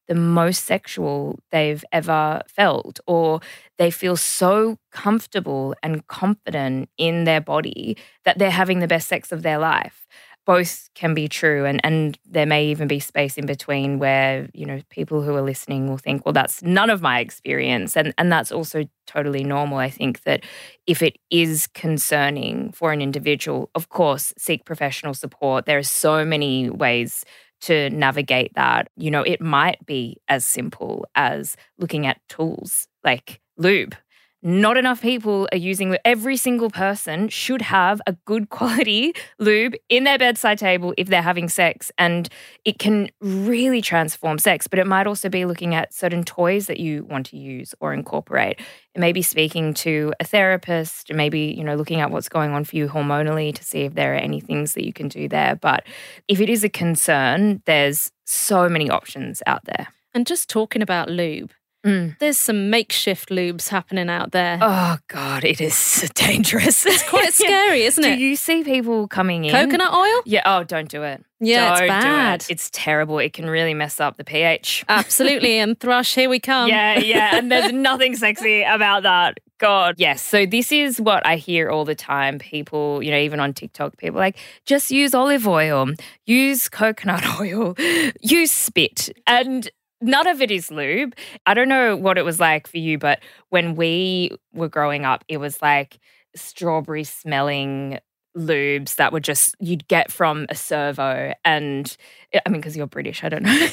the 0.10 0.16
most 0.16 0.66
sexual 0.66 1.40
they've 1.52 1.86
ever 1.94 2.42
felt, 2.50 3.00
or 3.08 3.40
they 3.78 3.90
feel 3.90 4.18
so 4.18 4.78
comfortable 4.92 5.74
and 5.82 6.06
confident 6.08 6.90
in 6.98 7.24
their 7.24 7.40
body 7.40 7.96
that 8.26 8.38
they're 8.38 8.52
having 8.52 8.80
the 8.80 8.88
best 8.88 9.08
sex 9.08 9.32
of 9.32 9.44
their 9.44 9.60
life 9.60 10.06
both 10.52 10.90
can 10.96 11.14
be 11.14 11.30
true 11.30 11.66
and 11.66 11.80
and 11.82 12.20
there 12.30 12.46
may 12.46 12.66
even 12.66 12.86
be 12.86 13.00
space 13.00 13.38
in 13.38 13.46
between 13.46 14.00
where 14.00 14.50
you 14.54 14.66
know 14.66 14.82
people 14.90 15.22
who 15.22 15.34
are 15.34 15.42
listening 15.42 15.88
will 15.88 15.98
think 15.98 16.26
well 16.26 16.34
that's 16.34 16.62
none 16.62 16.90
of 16.90 17.02
my 17.02 17.20
experience 17.20 17.96
and 17.96 18.14
and 18.18 18.30
that's 18.32 18.52
also 18.52 18.84
totally 19.08 19.44
normal. 19.44 19.78
I 19.78 19.90
think 19.90 20.24
that 20.24 20.44
if 20.88 21.02
it 21.02 21.18
is 21.30 21.68
concerning 21.68 22.72
for 22.74 22.92
an 22.92 23.02
individual 23.02 23.70
of 23.76 23.88
course 23.88 24.34
seek 24.38 24.66
professional 24.66 25.14
support. 25.14 25.66
There 25.66 25.78
are 25.78 25.84
so 26.08 26.26
many 26.26 26.70
ways 26.70 27.24
to 27.62 27.90
navigate 27.90 28.52
that. 28.56 28.90
You 28.98 29.12
know 29.12 29.22
it 29.22 29.40
might 29.40 29.86
be 29.86 30.18
as 30.28 30.44
simple 30.44 31.06
as 31.16 31.56
looking 31.78 32.06
at 32.08 32.20
tools 32.28 32.90
like 33.06 33.40
lube 33.58 33.96
not 34.44 34.78
enough 34.78 35.02
people 35.02 35.48
are 35.52 35.58
using 35.58 35.96
every 36.04 36.36
single 36.38 36.70
person 36.70 37.30
should 37.30 37.62
have 37.62 38.02
a 38.08 38.14
good 38.26 38.50
quality 38.50 39.14
lube 39.40 39.76
in 39.90 40.04
their 40.04 40.18
bedside 40.18 40.58
table 40.58 40.94
if 40.98 41.08
they're 41.08 41.22
having 41.22 41.48
sex 41.48 41.92
and 41.98 42.30
it 42.66 42.80
can 42.80 43.10
really 43.22 43.82
transform 43.82 44.38
sex 44.38 44.68
but 44.68 44.80
it 44.80 44.88
might 44.88 45.08
also 45.08 45.30
be 45.30 45.46
looking 45.46 45.76
at 45.76 45.94
certain 45.94 46.24
toys 46.24 46.68
that 46.68 46.80
you 46.80 47.04
want 47.06 47.26
to 47.26 47.38
use 47.38 47.76
or 47.80 47.94
incorporate. 47.94 48.60
It 48.94 49.00
may 49.00 49.14
be 49.14 49.22
speaking 49.22 49.74
to 49.76 50.14
a 50.20 50.24
therapist 50.24 51.14
maybe 51.14 51.54
you 51.58 51.64
know 51.64 51.76
looking 51.76 52.02
at 52.02 52.12
what's 52.12 52.30
going 52.30 52.52
on 52.52 52.64
for 52.64 52.76
you 52.76 52.88
hormonally 52.88 53.54
to 53.54 53.64
see 53.64 53.82
if 53.82 53.94
there 53.94 54.14
are 54.14 54.18
any 54.18 54.40
things 54.40 54.74
that 54.74 54.86
you 54.86 54.94
can 54.94 55.08
do 55.08 55.28
there 55.28 55.56
but 55.56 55.86
if 56.28 56.40
it 56.40 56.50
is 56.50 56.64
a 56.64 56.70
concern 56.70 57.62
there's 57.66 58.12
so 58.26 58.70
many 58.70 58.90
options 58.90 59.44
out 59.46 59.66
there. 59.66 59.88
And 60.14 60.26
just 60.26 60.50
talking 60.50 60.82
about 60.82 61.10
lube 61.10 61.52
Mm. 61.86 62.18
There's 62.20 62.38
some 62.38 62.70
makeshift 62.70 63.30
lubes 63.30 63.70
happening 63.70 64.10
out 64.10 64.32
there. 64.32 64.60
Oh 64.62 64.98
God, 65.08 65.44
it 65.44 65.60
is 65.60 66.10
dangerous. 66.16 66.86
It's 66.86 67.08
quite 67.10 67.34
scary, 67.34 67.84
isn't 67.84 68.04
it? 68.04 68.18
Do 68.18 68.24
you 68.24 68.36
see 68.36 68.64
people 68.64 69.08
coming 69.08 69.46
in? 69.46 69.52
Coconut 69.52 69.94
oil? 69.94 70.22
Yeah. 70.26 70.44
Oh, 70.46 70.64
don't 70.64 70.90
do 70.90 71.04
it. 71.04 71.24
Yeah, 71.40 71.74
don't 71.74 71.84
it's 71.84 71.88
bad. 71.90 72.42
It. 72.42 72.52
It's 72.52 72.70
terrible. 72.72 73.18
It 73.18 73.34
can 73.34 73.50
really 73.50 73.74
mess 73.74 74.00
up 74.00 74.18
the 74.18 74.24
pH. 74.24 74.86
Absolutely. 74.88 75.58
and 75.60 75.80
thrush, 75.80 76.14
here 76.14 76.30
we 76.30 76.40
come. 76.40 76.70
Yeah, 76.70 77.00
yeah. 77.00 77.36
And 77.36 77.52
there's 77.52 77.72
nothing 77.72 78.16
sexy 78.16 78.62
about 78.62 79.04
that. 79.04 79.40
God. 79.58 79.96
Yes. 79.98 80.22
So 80.24 80.46
this 80.46 80.72
is 80.72 81.00
what 81.00 81.26
I 81.26 81.38
hear 81.38 81.70
all 81.70 81.86
the 81.86 81.96
time. 81.96 82.40
People, 82.40 83.02
you 83.04 83.12
know, 83.12 83.18
even 83.18 83.40
on 83.40 83.54
TikTok, 83.54 83.98
people 83.98 84.20
like, 84.20 84.38
just 84.66 84.92
use 84.92 85.14
olive 85.14 85.48
oil, 85.48 85.88
use 86.26 86.68
coconut 86.70 87.24
oil, 87.40 87.76
use 88.22 88.52
spit. 88.52 89.10
And 89.26 89.70
none 90.02 90.28
of 90.28 90.42
it 90.42 90.52
is 90.52 90.72
lube. 90.72 91.16
I 91.46 91.54
don't 91.54 91.70
know 91.70 91.96
what 91.96 92.18
it 92.18 92.26
was 92.26 92.40
like 92.40 92.68
for 92.68 92.78
you, 92.78 92.98
but 92.98 93.20
when 93.50 93.76
we 93.76 94.32
were 94.54 94.70
growing 94.70 95.06
up, 95.06 95.24
it 95.28 95.38
was 95.38 95.62
like 95.62 96.00
strawberry 96.36 97.04
smelling 97.04 98.00
lubes 98.38 98.96
that 98.96 99.12
were 99.12 99.20
just 99.20 99.56
you'd 99.60 99.86
get 99.90 100.10
from 100.10 100.46
a 100.48 100.56
servo 100.56 101.34
and 101.44 101.98
I 102.34 102.50
mean 102.50 102.62
because 102.62 102.78
you're 102.78 102.88
British 102.88 103.26
I 103.26 103.30
don't 103.30 103.44
know 103.44 103.50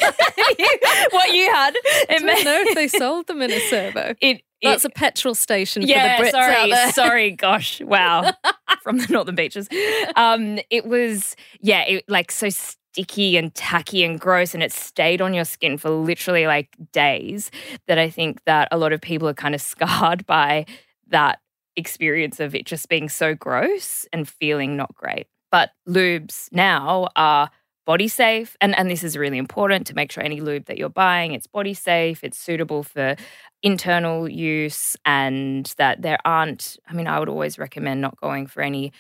what 1.12 1.32
you 1.32 1.52
had 1.52 1.76
I 2.08 2.18
don't 2.18 2.44
know 2.44 2.62
if 2.66 2.74
they 2.74 2.88
sold 2.88 3.26
them 3.26 3.42
in 3.42 3.52
a 3.52 3.60
servo. 3.68 4.14
it 4.20 4.42
That's 4.62 4.84
it, 4.84 4.88
a 4.88 4.94
petrol 4.94 5.34
station 5.34 5.82
yeah, 5.82 6.16
for 6.16 6.24
the 6.24 6.28
Brits 6.28 6.32
sorry, 6.32 6.54
out 6.54 6.70
there. 6.70 6.92
sorry, 6.92 7.30
gosh, 7.32 7.80
wow, 7.80 8.32
from 8.82 8.98
the 8.98 9.06
northern 9.10 9.34
beaches. 9.34 9.68
Um, 10.16 10.58
it 10.70 10.86
was, 10.86 11.36
yeah, 11.60 11.82
it 11.82 12.04
like 12.08 12.32
so 12.32 12.48
sticky 12.98 13.36
and 13.36 13.54
tacky 13.54 14.02
and 14.02 14.18
gross, 14.18 14.54
and 14.54 14.62
it 14.62 14.72
stayed 14.72 15.20
on 15.20 15.32
your 15.32 15.44
skin 15.44 15.78
for 15.78 15.88
literally 15.90 16.46
like 16.46 16.76
days. 16.92 17.50
That 17.86 17.98
I 17.98 18.10
think 18.10 18.42
that 18.44 18.68
a 18.72 18.76
lot 18.76 18.92
of 18.92 19.00
people 19.00 19.28
are 19.28 19.34
kind 19.34 19.54
of 19.54 19.60
scarred 19.72 20.26
by 20.26 20.66
that 21.08 21.38
experience 21.76 22.40
of 22.40 22.54
it 22.54 22.66
just 22.66 22.88
being 22.88 23.08
so 23.08 23.34
gross 23.34 24.04
and 24.12 24.28
feeling 24.28 24.76
not 24.76 24.94
great. 24.94 25.28
But 25.52 25.70
lubes 25.88 26.48
now 26.50 27.08
are 27.14 27.50
body 27.86 28.08
safe 28.08 28.54
and 28.60 28.76
and 28.76 28.90
this 28.90 29.02
is 29.02 29.16
really 29.16 29.38
important 29.38 29.86
to 29.86 29.94
make 29.94 30.12
sure 30.12 30.22
any 30.22 30.42
lube 30.42 30.66
that 30.66 30.76
you're 30.76 30.90
buying 30.90 31.32
it's 31.32 31.46
body 31.46 31.72
safe 31.72 32.22
it's 32.22 32.38
suitable 32.38 32.82
for 32.82 33.16
internal 33.62 34.28
use 34.28 34.94
and 35.06 35.72
that 35.78 36.02
there 36.02 36.18
aren't 36.26 36.76
i 36.86 36.92
mean 36.92 37.06
i 37.06 37.18
would 37.18 37.30
always 37.30 37.58
recommend 37.58 38.02
not 38.02 38.14
going 38.20 38.46
for 38.46 38.60
any 38.60 38.92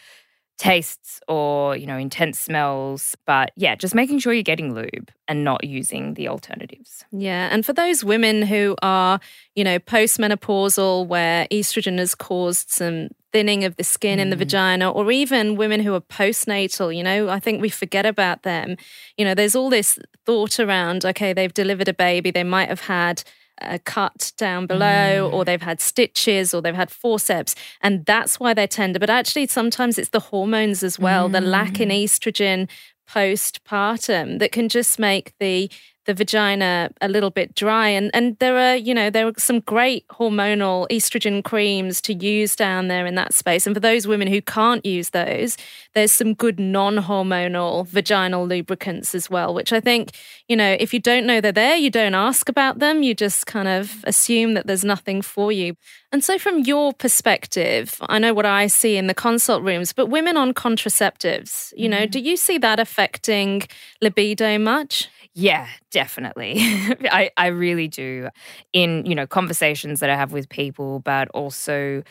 tastes 0.58 1.20
or 1.28 1.76
you 1.76 1.86
know 1.86 1.96
intense 1.96 2.38
smells 2.38 3.16
but 3.26 3.52
yeah 3.56 3.74
just 3.76 3.94
making 3.94 4.18
sure 4.18 4.32
you're 4.32 4.42
getting 4.42 4.74
lube 4.74 5.10
and 5.28 5.44
not 5.44 5.62
using 5.62 6.14
the 6.14 6.26
alternatives 6.26 6.98
Yeah, 7.10 7.48
and 7.50 7.64
for 7.64 7.72
those 7.72 8.04
women 8.04 8.42
who 8.42 8.76
are, 8.82 9.20
you 9.54 9.64
know, 9.64 9.78
postmenopausal, 9.78 11.06
where 11.06 11.46
estrogen 11.50 11.98
has 11.98 12.14
caused 12.14 12.70
some 12.70 13.08
thinning 13.32 13.64
of 13.64 13.76
the 13.76 13.84
skin 13.84 14.18
in 14.18 14.30
the 14.30 14.36
mm. 14.36 14.40
vagina, 14.40 14.90
or 14.90 15.12
even 15.12 15.56
women 15.56 15.80
who 15.80 15.94
are 15.94 16.00
postnatal, 16.00 16.94
you 16.94 17.02
know, 17.02 17.28
I 17.28 17.40
think 17.40 17.60
we 17.60 17.68
forget 17.68 18.06
about 18.06 18.42
them. 18.42 18.76
You 19.16 19.24
know, 19.24 19.34
there's 19.34 19.54
all 19.54 19.70
this 19.70 19.98
thought 20.24 20.58
around, 20.58 21.04
okay, 21.04 21.32
they've 21.32 21.52
delivered 21.52 21.88
a 21.88 21.94
baby, 21.94 22.30
they 22.30 22.44
might 22.44 22.68
have 22.68 22.82
had 22.82 23.22
a 23.60 23.78
cut 23.78 24.32
down 24.36 24.66
below, 24.66 25.30
mm. 25.30 25.32
or 25.32 25.44
they've 25.44 25.62
had 25.62 25.80
stitches, 25.80 26.54
or 26.54 26.62
they've 26.62 26.74
had 26.74 26.90
forceps, 26.90 27.54
and 27.80 28.04
that's 28.04 28.38
why 28.38 28.54
they're 28.54 28.66
tender. 28.66 28.98
But 28.98 29.10
actually, 29.10 29.46
sometimes 29.46 29.98
it's 29.98 30.10
the 30.10 30.20
hormones 30.20 30.82
as 30.82 30.98
well, 30.98 31.28
the 31.28 31.40
lack 31.40 31.80
in 31.80 31.88
mm. 31.88 32.04
estrogen 32.04 32.68
postpartum 33.08 34.38
that 34.38 34.52
can 34.52 34.68
just 34.68 34.98
make 34.98 35.32
the 35.40 35.70
the 36.08 36.14
vagina 36.14 36.90
a 37.02 37.06
little 37.06 37.28
bit 37.28 37.54
dry. 37.54 37.88
And 37.88 38.10
and 38.14 38.36
there 38.38 38.58
are 38.58 38.74
you 38.74 38.94
know 38.94 39.10
there 39.10 39.26
are 39.28 39.34
some 39.36 39.60
great 39.60 40.08
hormonal 40.08 40.88
estrogen 40.88 41.44
creams 41.44 42.00
to 42.00 42.14
use 42.14 42.56
down 42.56 42.88
there 42.88 43.04
in 43.06 43.14
that 43.16 43.34
space. 43.34 43.66
And 43.66 43.76
for 43.76 43.80
those 43.80 44.06
women 44.06 44.26
who 44.26 44.40
can't 44.40 44.84
use 44.84 45.10
those 45.10 45.56
there's 45.94 46.12
some 46.12 46.32
good 46.32 46.58
non-hormonal 46.58 47.86
vaginal 47.86 48.46
lubricants 48.46 49.14
as 49.14 49.28
well 49.28 49.52
which 49.52 49.72
i 49.72 49.80
think 49.80 50.12
you 50.48 50.56
know 50.56 50.76
if 50.78 50.94
you 50.94 51.00
don't 51.00 51.26
know 51.26 51.40
they're 51.40 51.52
there 51.52 51.76
you 51.76 51.90
don't 51.90 52.14
ask 52.14 52.48
about 52.48 52.78
them. 52.78 53.02
You 53.02 53.14
just 53.14 53.46
kind 53.46 53.68
of 53.68 54.02
assume 54.04 54.54
that 54.54 54.66
there's 54.66 54.84
nothing 54.84 55.20
for 55.22 55.52
you. 55.52 55.76
And 56.10 56.24
so 56.24 56.38
from 56.38 56.60
your 56.60 56.94
perspective 56.94 57.96
i 58.08 58.18
know 58.18 58.32
what 58.32 58.46
i 58.46 58.66
see 58.66 58.96
in 58.96 59.08
the 59.08 59.14
consult 59.14 59.62
rooms 59.62 59.92
but 59.92 60.06
women 60.06 60.38
on 60.38 60.54
contraceptives 60.54 61.74
you 61.76 61.88
know 61.88 61.98
mm-hmm. 61.98 62.10
do 62.10 62.20
you 62.20 62.36
see 62.36 62.56
that 62.56 62.80
affecting 62.80 63.62
libido 64.00 64.58
much 64.58 65.08
Yeah, 65.40 65.68
definitely. 65.92 66.54
I, 66.60 67.30
I 67.36 67.46
really 67.48 67.86
do. 67.86 68.28
In, 68.72 69.06
you 69.06 69.14
know, 69.14 69.26
conversations 69.26 70.00
that 70.00 70.10
I 70.10 70.16
have 70.16 70.32
with 70.32 70.48
people, 70.48 70.98
but 71.00 71.28
also 71.28 72.02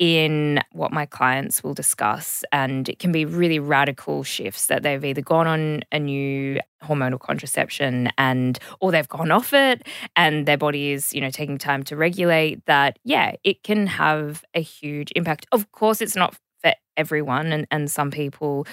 in 0.00 0.60
what 0.72 0.92
my 0.92 1.06
clients 1.06 1.62
will 1.64 1.74
discuss. 1.74 2.44
And 2.52 2.88
it 2.88 2.98
can 2.98 3.12
be 3.12 3.24
really 3.24 3.60
radical 3.60 4.24
shifts 4.24 4.66
that 4.66 4.82
they've 4.82 5.04
either 5.04 5.22
gone 5.22 5.46
on 5.46 5.82
a 5.92 6.00
new 6.00 6.60
hormonal 6.82 7.20
contraception 7.20 8.10
and 8.18 8.58
or 8.80 8.92
they've 8.92 9.08
gone 9.08 9.30
off 9.30 9.52
it 9.54 9.86
and 10.16 10.46
their 10.46 10.58
body 10.58 10.92
is, 10.92 11.14
you 11.14 11.20
know, 11.20 11.30
taking 11.30 11.58
time 11.58 11.84
to 11.84 11.96
regulate 11.96 12.66
that, 12.66 12.98
yeah, 13.04 13.34
it 13.44 13.62
can 13.62 13.86
have 13.86 14.44
a 14.54 14.60
huge 14.62 15.12
impact. 15.16 15.46
Of 15.52 15.72
course, 15.72 16.00
it's 16.02 16.16
not 16.16 16.36
for 16.62 16.74
everyone 16.96 17.52
and, 17.52 17.66
and 17.70 17.90
some 17.90 18.10
people 18.10 18.66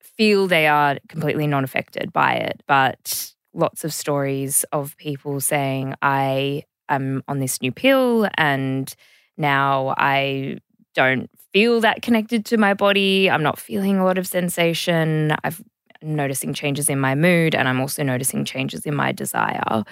feel 0.00 0.46
they 0.48 0.66
are 0.66 0.98
completely 1.08 1.46
non 1.46 1.64
affected 1.64 2.12
by 2.12 2.34
it, 2.34 2.62
but 2.66 3.32
lots 3.54 3.84
of 3.84 3.92
stories 3.92 4.64
of 4.72 4.96
people 4.96 5.40
saying, 5.40 5.94
I 6.02 6.64
am 6.88 7.22
on 7.28 7.38
this 7.38 7.60
new 7.62 7.72
pill 7.72 8.28
and 8.34 8.94
now 9.36 9.94
I 9.96 10.58
don't 10.94 11.30
feel 11.52 11.80
that 11.80 12.02
connected 12.02 12.44
to 12.46 12.56
my 12.56 12.74
body. 12.74 13.30
I'm 13.30 13.42
not 13.42 13.58
feeling 13.58 13.98
a 13.98 14.04
lot 14.04 14.18
of 14.18 14.26
sensation. 14.26 15.34
I've 15.44 15.62
noticing 16.02 16.52
changes 16.52 16.88
in 16.88 16.98
my 16.98 17.14
mood 17.14 17.54
and 17.54 17.68
I'm 17.68 17.80
also 17.80 18.02
noticing 18.02 18.44
changes 18.44 18.84
in 18.84 18.94
my 18.94 19.12
desire. 19.12 19.84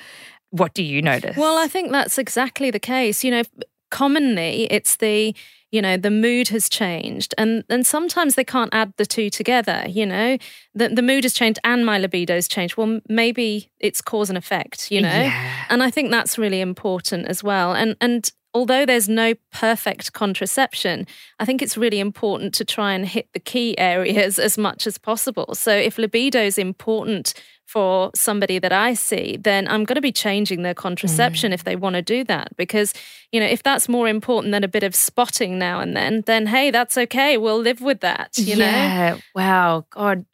What 0.50 0.74
do 0.74 0.82
you 0.82 1.00
notice? 1.00 1.36
Well, 1.36 1.58
I 1.58 1.68
think 1.68 1.92
that's 1.92 2.18
exactly 2.18 2.70
the 2.70 2.80
case. 2.80 3.22
You 3.22 3.30
know, 3.30 3.42
commonly 3.90 4.66
it's 4.70 4.96
the 4.96 5.34
you 5.70 5.80
know 5.82 5.96
the 5.96 6.10
mood 6.10 6.48
has 6.48 6.68
changed. 6.68 7.34
And 7.38 7.64
and 7.68 7.86
sometimes 7.86 8.34
they 8.34 8.44
can't 8.44 8.72
add 8.72 8.92
the 8.96 9.06
two 9.06 9.30
together 9.30 9.84
you 9.88 10.06
know? 10.06 10.38
The, 10.74 10.88
the 10.88 11.02
mood 11.02 11.24
has 11.24 11.34
changed 11.34 11.58
and 11.64 11.84
my 11.84 11.98
libido's 11.98 12.48
changed. 12.48 12.76
Well 12.76 13.00
maybe 13.08 13.70
it's 13.78 14.00
cause 14.00 14.28
and 14.28 14.38
effect 14.38 14.90
you 14.90 15.00
know? 15.00 15.08
Yeah. 15.08 15.64
and 15.68 15.82
i 15.82 15.90
think 15.90 16.10
that's 16.10 16.38
really 16.38 16.60
important 16.60 17.28
as 17.28 17.42
well. 17.42 17.72
And 17.72 17.96
and 18.00 18.30
although 18.52 18.84
there's 18.84 19.08
no 19.08 19.32
perfect 19.52 20.12
contraception 20.12 21.06
i 21.38 21.44
think 21.44 21.62
it's 21.62 21.76
really 21.76 22.00
important 22.00 22.52
to 22.52 22.64
try 22.64 22.92
and 22.92 23.06
hit 23.06 23.28
the 23.32 23.38
key 23.38 23.78
areas 23.78 24.38
as 24.48 24.58
much 24.58 24.86
as 24.86 24.98
possible. 24.98 25.54
So 25.54 25.72
if 25.72 25.98
libido 25.98 26.40
is 26.40 26.58
important 26.58 27.34
for 27.70 28.10
somebody 28.16 28.58
that 28.58 28.72
I 28.72 28.94
see, 28.94 29.36
then 29.40 29.68
I'm 29.68 29.84
going 29.84 29.94
to 29.94 30.00
be 30.00 30.10
changing 30.10 30.62
their 30.62 30.74
contraception 30.74 31.52
mm. 31.52 31.54
if 31.54 31.62
they 31.62 31.76
want 31.76 31.94
to 31.94 32.02
do 32.02 32.24
that. 32.24 32.56
Because, 32.56 32.92
you 33.30 33.38
know, 33.38 33.46
if 33.46 33.62
that's 33.62 33.88
more 33.88 34.08
important 34.08 34.50
than 34.50 34.64
a 34.64 34.68
bit 34.68 34.82
of 34.82 34.92
spotting 34.92 35.56
now 35.56 35.78
and 35.78 35.96
then, 35.96 36.22
then 36.26 36.48
hey, 36.48 36.72
that's 36.72 36.98
okay. 36.98 37.38
We'll 37.38 37.60
live 37.60 37.80
with 37.80 38.00
that, 38.00 38.36
you 38.36 38.56
know? 38.56 38.64
yeah. 38.64 39.18
Wow. 39.36 39.86
God, 39.90 40.26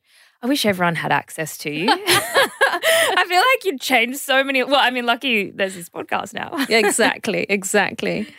I 0.42 0.46
wish 0.46 0.64
everyone 0.64 0.94
had 0.94 1.12
access 1.12 1.59
to 1.59 1.70
you. 1.70 1.88
I 1.90 3.25
feel 3.29 3.38
like 3.38 3.64
you'd 3.64 3.83
change 3.83 4.16
so 4.16 4.42
many. 4.42 4.64
Well, 4.64 4.81
I 4.81 4.90
mean, 4.90 5.05
lucky 5.05 5.51
there's 5.51 5.75
this 5.75 5.90
podcast 5.90 6.33
now. 6.33 6.51
exactly, 6.70 7.44
exactly. 7.51 8.35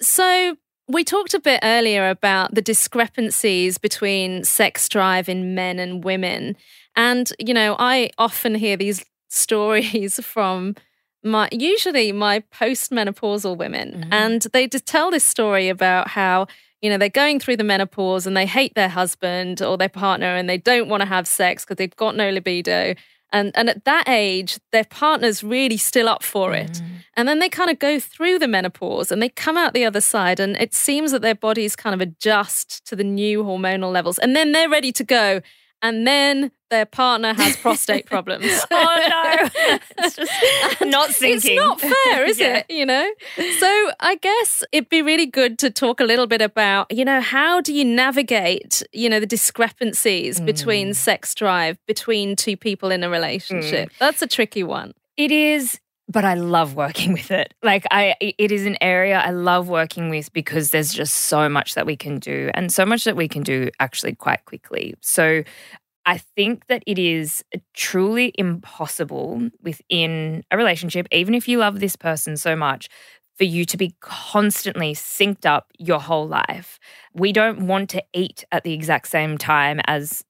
So 0.00 0.56
we 0.88 1.04
talked 1.04 1.34
a 1.34 1.40
bit 1.40 1.60
earlier 1.62 2.08
about 2.08 2.54
the 2.54 2.62
discrepancies 2.62 3.76
between 3.76 4.42
sex 4.44 4.88
drive 4.88 5.28
in 5.28 5.54
men 5.54 5.78
and 5.78 6.02
women. 6.02 6.56
And, 6.98 7.32
you 7.38 7.54
know, 7.54 7.76
I 7.78 8.10
often 8.18 8.56
hear 8.56 8.76
these 8.76 9.04
stories 9.28 10.20
from 10.22 10.74
my 11.22 11.48
usually 11.52 12.12
my 12.12 12.40
postmenopausal 12.52 13.56
women. 13.56 13.92
Mm-hmm. 13.92 14.12
And 14.12 14.42
they 14.52 14.66
just 14.66 14.86
tell 14.86 15.10
this 15.10 15.24
story 15.24 15.68
about 15.68 16.08
how 16.08 16.46
you 16.80 16.90
know 16.90 16.98
they're 16.98 17.08
going 17.08 17.40
through 17.40 17.56
the 17.56 17.64
menopause 17.64 18.26
and 18.26 18.36
they 18.36 18.46
hate 18.46 18.74
their 18.74 18.88
husband 18.88 19.60
or 19.62 19.76
their 19.76 19.88
partner 19.88 20.36
and 20.36 20.48
they 20.48 20.58
don't 20.58 20.88
want 20.88 21.00
to 21.02 21.08
have 21.08 21.26
sex 21.26 21.64
because 21.64 21.76
they've 21.76 21.96
got 21.96 22.16
no 22.16 22.30
libido. 22.30 22.94
And 23.32 23.52
and 23.56 23.68
at 23.68 23.84
that 23.84 24.08
age 24.08 24.58
their 24.70 24.84
partner's 24.84 25.42
really 25.42 25.76
still 25.76 26.08
up 26.08 26.22
for 26.22 26.54
it. 26.54 26.72
Mm-hmm. 26.72 26.94
And 27.16 27.28
then 27.28 27.40
they 27.40 27.48
kind 27.48 27.68
of 27.68 27.80
go 27.80 27.98
through 27.98 28.38
the 28.38 28.48
menopause 28.48 29.10
and 29.10 29.20
they 29.20 29.28
come 29.28 29.56
out 29.56 29.74
the 29.74 29.84
other 29.84 30.00
side 30.00 30.38
and 30.38 30.56
it 30.56 30.72
seems 30.72 31.10
that 31.10 31.22
their 31.22 31.34
bodies 31.34 31.74
kind 31.74 31.94
of 31.94 32.00
adjust 32.00 32.86
to 32.86 32.94
the 32.94 33.04
new 33.04 33.42
hormonal 33.42 33.92
levels. 33.92 34.18
And 34.18 34.36
then 34.36 34.52
they're 34.52 34.70
ready 34.70 34.92
to 34.92 35.04
go 35.04 35.42
and 35.82 36.06
then 36.06 36.50
their 36.70 36.84
partner 36.86 37.32
has 37.32 37.56
prostate 37.62 38.04
problems 38.06 38.44
oh 38.70 39.06
no, 39.08 39.48
it's 39.98 40.16
just 40.16 40.32
not 40.84 41.10
sinking. 41.10 41.52
it's 41.56 41.56
not 41.56 41.80
fair, 41.80 42.24
is 42.26 42.38
Yeah. 42.38 42.58
it? 42.58 42.66
You 42.70 42.84
know? 42.84 43.08
So 43.58 43.90
I 44.00 44.16
guess 44.20 44.62
it'd 44.72 44.88
be 44.90 45.00
really 45.02 45.24
good 45.26 45.58
to 45.60 45.70
talk 45.70 45.98
a 46.00 46.04
little 46.04 46.26
bit 46.26 46.42
about, 46.42 46.92
you 46.92 47.04
know, 47.04 47.20
how 47.20 47.60
do 47.62 47.72
you 47.72 47.84
navigate, 47.84 48.82
you 48.92 49.08
know, 49.08 49.18
the 49.20 49.26
discrepancies 49.26 50.40
Mm. 50.40 50.46
between 50.46 50.94
sex 50.94 51.34
drive 51.34 51.78
between 51.86 52.36
two 52.36 52.56
people 52.56 52.90
in 52.90 53.02
a 53.02 53.08
relationship? 53.08 53.90
That's 53.98 54.20
a 54.22 54.26
tricky 54.26 54.62
one. 54.62 54.92
It 55.16 55.30
is, 55.32 55.80
but 56.08 56.24
I 56.24 56.34
love 56.34 56.74
working 56.74 57.12
with 57.14 57.30
it. 57.30 57.54
Like 57.62 57.84
I 57.90 58.14
it 58.20 58.50
is 58.52 58.66
an 58.66 58.76
area 58.80 59.18
I 59.18 59.30
love 59.30 59.68
working 59.68 60.08
with 60.10 60.32
because 60.32 60.70
there's 60.70 60.92
just 60.92 61.14
so 61.14 61.48
much 61.48 61.74
that 61.74 61.86
we 61.86 61.96
can 61.96 62.18
do 62.18 62.50
and 62.54 62.72
so 62.72 62.84
much 62.86 63.04
that 63.04 63.16
we 63.16 63.28
can 63.28 63.42
do 63.42 63.70
actually 63.80 64.14
quite 64.14 64.44
quickly. 64.44 64.94
So 65.00 65.42
I 66.06 66.18
think 66.18 66.66
that 66.68 66.82
it 66.86 66.98
is 66.98 67.44
truly 67.74 68.32
impossible 68.38 69.50
within 69.62 70.42
a 70.50 70.56
relationship, 70.56 71.06
even 71.12 71.34
if 71.34 71.46
you 71.46 71.58
love 71.58 71.80
this 71.80 71.96
person 71.96 72.38
so 72.38 72.56
much, 72.56 72.88
for 73.36 73.44
you 73.44 73.64
to 73.66 73.76
be 73.76 73.94
constantly 74.00 74.94
synced 74.94 75.46
up 75.46 75.70
your 75.78 76.00
whole 76.00 76.26
life. 76.26 76.78
We 77.14 77.32
don't 77.32 77.66
want 77.66 77.90
to 77.90 78.02
eat 78.14 78.44
at 78.50 78.64
the 78.64 78.72
exact 78.72 79.08
same 79.08 79.38
time 79.38 79.80
as 79.86 80.24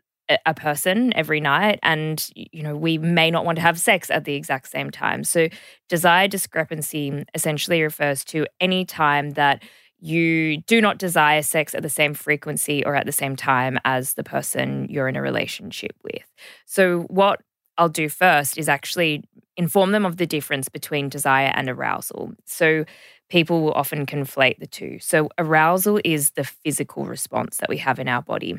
a- 0.46 0.54
person 0.54 1.12
every 1.14 1.40
night 1.40 1.78
and 1.82 2.28
you 2.34 2.62
know 2.62 2.76
we 2.76 2.98
may 2.98 3.30
not 3.30 3.44
want 3.44 3.56
to 3.56 3.62
have 3.62 3.78
sex 3.78 4.10
at 4.10 4.24
the 4.24 4.34
exact 4.34 4.68
same 4.68 4.90
time 4.90 5.22
so 5.22 5.48
desire 5.88 6.26
discrepancy 6.28 7.24
essentially 7.34 7.82
refers 7.82 8.24
to 8.24 8.46
any 8.60 8.84
time 8.84 9.30
that 9.30 9.62
you 10.00 10.58
do 10.62 10.80
not 10.80 10.98
desire 10.98 11.42
sex 11.42 11.74
at 11.74 11.82
the 11.82 11.88
same 11.88 12.14
frequency 12.14 12.84
or 12.84 12.94
at 12.94 13.06
the 13.06 13.12
same 13.12 13.36
time 13.36 13.78
as 13.84 14.14
the 14.14 14.22
person 14.24 14.86
you're 14.88 15.08
in 15.08 15.16
a 15.16 15.22
relationship 15.22 15.92
with. 16.04 16.22
So, 16.66 17.00
what 17.08 17.40
I'll 17.76 17.88
do 17.88 18.08
first 18.08 18.58
is 18.58 18.68
actually 18.68 19.24
inform 19.56 19.92
them 19.92 20.06
of 20.06 20.16
the 20.16 20.26
difference 20.26 20.68
between 20.68 21.08
desire 21.08 21.52
and 21.54 21.68
arousal. 21.68 22.32
So, 22.46 22.84
people 23.28 23.62
will 23.62 23.72
often 23.72 24.06
conflate 24.06 24.58
the 24.58 24.66
two. 24.66 24.98
So, 25.00 25.30
arousal 25.38 26.00
is 26.04 26.30
the 26.32 26.44
physical 26.44 27.04
response 27.04 27.56
that 27.58 27.68
we 27.68 27.78
have 27.78 27.98
in 27.98 28.08
our 28.08 28.22
body, 28.22 28.54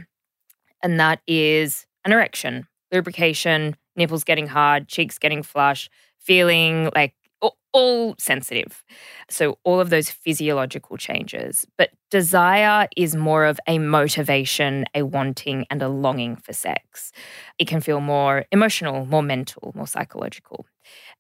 and 0.84 1.00
that 1.00 1.22
is 1.28 1.86
an 2.06 2.12
erection, 2.12 2.68
lubrication, 2.92 3.76
nipples 3.96 4.24
getting 4.24 4.48
hard, 4.48 4.88
cheeks 4.88 5.18
getting 5.18 5.44
flush, 5.44 5.90
feeling 6.20 6.90
like 6.96 7.14
all 7.72 8.16
sensitive. 8.18 8.84
So, 9.30 9.60
all 9.64 9.80
of 9.80 9.90
those 9.92 10.10
physiological 10.10 10.98
changes. 10.98 11.68
But 11.78 11.92
desire 12.10 12.88
is 12.98 13.16
more 13.16 13.46
of 13.46 13.60
a 13.68 13.78
motivation, 13.78 14.86
a 14.96 15.04
wanting, 15.04 15.66
and 15.70 15.82
a 15.82 15.88
longing 15.88 16.36
for 16.36 16.54
sex. 16.54 17.12
It 17.60 17.68
can 17.68 17.80
feel 17.82 18.02
more 18.02 18.46
emotional, 18.52 19.06
more 19.06 19.22
mental, 19.22 19.72
more 19.76 19.88
psychological. 19.88 20.66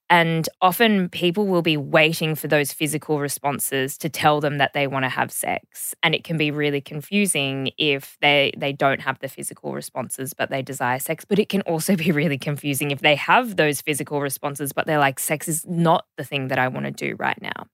And 0.09 0.49
often 0.59 1.07
people 1.09 1.45
will 1.45 1.61
be 1.61 1.77
waiting 1.77 2.33
for 2.33 2.47
those 2.47 2.73
physical 2.73 3.19
responses 3.19 3.95
to 3.99 4.09
tell 4.09 4.41
them 4.41 4.57
that 4.57 4.73
they 4.73 4.87
want 4.87 5.05
to 5.05 5.09
have 5.09 5.31
sex. 5.31 5.93
And 6.01 6.15
it 6.15 6.23
can 6.23 6.35
be 6.35 6.49
really 6.49 6.81
confusing 6.81 7.69
if 7.77 8.17
they, 8.19 8.51
they 8.57 8.73
don't 8.73 9.01
have 9.01 9.19
the 9.19 9.27
physical 9.27 9.73
responses, 9.73 10.33
but 10.33 10.49
they 10.49 10.63
desire 10.63 10.97
sex. 10.97 11.25
But 11.25 11.37
it 11.37 11.49
can 11.49 11.61
also 11.61 11.95
be 11.97 12.11
really 12.11 12.39
confusing 12.39 12.89
if 12.89 13.01
they 13.01 13.15
have 13.15 13.55
those 13.55 13.81
physical 13.81 14.19
responses, 14.19 14.73
but 14.73 14.87
they're 14.87 14.97
like, 14.99 15.19
sex 15.19 15.47
is 15.47 15.65
not 15.67 16.05
the 16.17 16.23
thing 16.23 16.47
that 16.47 16.57
I 16.57 16.67
want 16.69 16.85
to 16.85 16.91
do 16.91 17.15
right 17.19 17.39
now. 17.39 17.67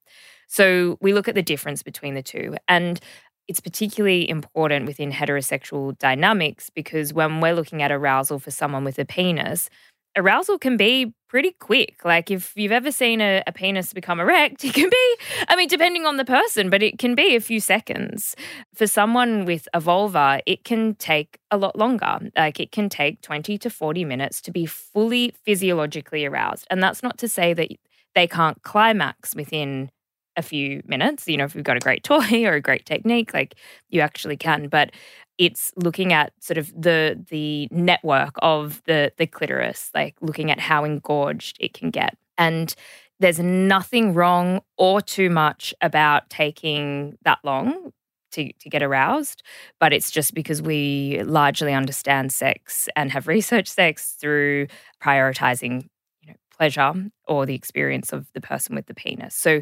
So 0.48 0.98
we 1.02 1.14
look 1.14 1.28
at 1.30 1.36
the 1.36 1.42
difference 1.42 1.84
between 1.84 2.16
the 2.16 2.22
two. 2.22 2.56
And 2.68 3.00
it's 3.48 3.62
particularly 3.62 4.28
important 4.28 4.88
within 4.88 5.12
heterosexual 5.12 5.98
dynamics 6.00 6.70
because 6.70 7.14
when 7.14 7.42
we're 7.42 7.54
looking 7.54 7.82
at 7.82 7.92
arousal 7.92 8.40
for 8.40 8.52
someone 8.52 8.84
with 8.84 8.98
a 8.98 9.06
penis, 9.06 9.70
arousal 10.16 10.58
can 10.58 10.78
be 10.78 11.14
pretty 11.28 11.52
quick. 11.52 12.06
Like 12.06 12.32
if 12.32 12.54
you've 12.56 12.72
ever 12.72 12.92
seen 12.92 13.20
a, 13.20 13.44
a, 13.46 13.52
penis 13.52 13.94
become 13.94 14.20
erect, 14.20 14.64
it 14.64 14.74
can 14.74 14.90
be, 14.90 15.16
I 15.48 15.56
mean, 15.56 15.68
depending 15.68 16.06
on 16.06 16.18
the 16.18 16.26
person, 16.26 16.70
but 16.70 16.82
it 16.82 16.98
can 16.98 17.16
be 17.16 17.36
a 17.36 17.42
few 17.42 17.60
seconds. 17.60 18.36
For 18.74 18.88
someone 18.88 19.46
with 19.46 19.68
a 19.74 19.80
vulva, 19.80 20.42
it 20.46 20.64
can 20.64 20.96
take 20.96 21.40
a 21.52 21.58
lot 21.58 21.78
longer. 21.78 22.20
Like 22.38 22.60
it 22.60 22.72
can 22.72 22.90
take 22.90 23.22
20 23.22 23.58
to 23.58 23.70
40 23.70 24.06
minutes 24.06 24.42
to 24.42 24.52
be 24.52 24.66
fully 24.66 25.34
physiologically 25.44 26.26
aroused. 26.26 26.68
And 26.70 26.82
that's 26.82 27.04
not 27.04 27.18
to 27.20 27.28
say 27.28 27.54
that 27.54 27.70
they 28.14 28.28
can't 28.28 28.62
climax 28.64 29.36
within 29.36 29.90
a 30.38 30.42
few 30.42 30.82
minutes. 30.86 31.28
You 31.28 31.38
know, 31.38 31.46
if 31.46 31.56
we've 31.56 31.64
got 31.64 31.78
a 31.78 31.82
great 31.82 32.04
toy 32.06 32.46
or 32.46 32.54
a 32.54 32.62
great 32.62 32.86
technique, 32.86 33.34
like 33.34 33.56
you 33.90 34.02
actually 34.02 34.38
can. 34.38 34.68
But 34.70 34.92
it's 35.38 35.74
looking 35.76 36.14
at 36.14 36.34
sort 36.40 36.58
of 36.58 36.72
the 36.80 37.24
the 37.30 37.68
network 37.72 38.36
of 38.40 38.82
the 38.86 39.12
the 39.18 39.28
clitoris, 39.28 39.92
like 39.94 40.16
looking 40.22 40.52
at 40.52 40.60
how 40.60 40.84
engorged 40.84 41.58
it 41.60 41.74
can 41.74 41.90
get. 41.90 42.18
And 42.38 42.74
there's 43.20 43.40
nothing 43.40 44.14
wrong 44.14 44.62
or 44.78 45.02
too 45.02 45.30
much 45.30 45.74
about 45.82 46.30
taking 46.30 47.18
that 47.24 47.40
long 47.44 47.94
to, 48.32 48.52
to 48.52 48.70
get 48.70 48.84
aroused, 48.84 49.42
but 49.80 49.94
it's 49.94 50.12
just 50.12 50.34
because 50.34 50.62
we 50.62 51.22
largely 51.24 51.74
understand 51.74 52.34
sex 52.34 52.90
and 52.96 53.12
have 53.12 53.28
researched 53.28 53.72
sex 53.72 54.16
through 54.20 54.68
prioritizing 55.02 55.88
you 56.22 56.30
know, 56.30 56.36
pleasure 56.58 56.94
or 57.28 57.46
the 57.46 57.56
experience 57.56 58.12
of 58.12 58.28
the 58.34 58.42
person 58.42 58.76
with 58.76 58.88
the 58.88 58.94
penis. 58.94 59.34
So 59.34 59.62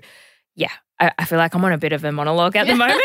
yeah, 0.56 0.72
I, 1.00 1.12
I, 1.18 1.26
feel 1.26 1.38
like 1.38 1.54
I'm 1.56 1.66
on 1.66 1.72
a 1.72 1.78
bit 1.78 1.92
of 1.92 2.04
a 2.04 2.12
monologue 2.12 2.56
at 2.56 2.68
the 2.68 2.76
moment, 2.86 3.02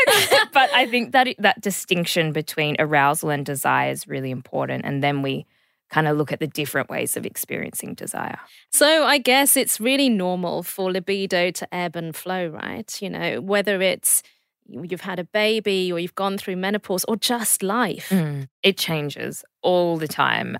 but 0.53 0.69
I 0.73 0.87
think 0.87 1.11
that 1.11 1.27
that 1.39 1.61
distinction 1.61 2.31
between 2.31 2.75
arousal 2.79 3.29
and 3.29 3.45
desire 3.45 3.91
is 3.91 4.07
really 4.07 4.31
important, 4.31 4.85
and 4.85 5.03
then 5.03 5.21
we 5.21 5.45
kind 5.89 6.07
of 6.07 6.17
look 6.17 6.31
at 6.31 6.39
the 6.39 6.47
different 6.47 6.89
ways 6.89 7.17
of 7.17 7.25
experiencing 7.25 7.95
desire. 7.95 8.39
So 8.71 9.05
I 9.05 9.17
guess 9.17 9.57
it's 9.57 9.79
really 9.79 10.07
normal 10.07 10.63
for 10.63 10.91
libido 10.91 11.51
to 11.51 11.73
ebb 11.73 11.95
and 11.95 12.15
flow, 12.15 12.47
right? 12.47 13.01
You 13.01 13.09
know, 13.09 13.41
whether 13.41 13.81
it's 13.81 14.21
you've 14.67 15.01
had 15.01 15.19
a 15.19 15.23
baby 15.23 15.91
or 15.91 15.99
you've 15.99 16.15
gone 16.15 16.37
through 16.37 16.55
menopause 16.55 17.03
or 17.05 17.15
just 17.15 17.63
life. 17.63 18.09
Mm, 18.09 18.47
it 18.63 18.77
changes 18.77 19.43
all 19.61 19.97
the 19.97 20.07
time. 20.07 20.57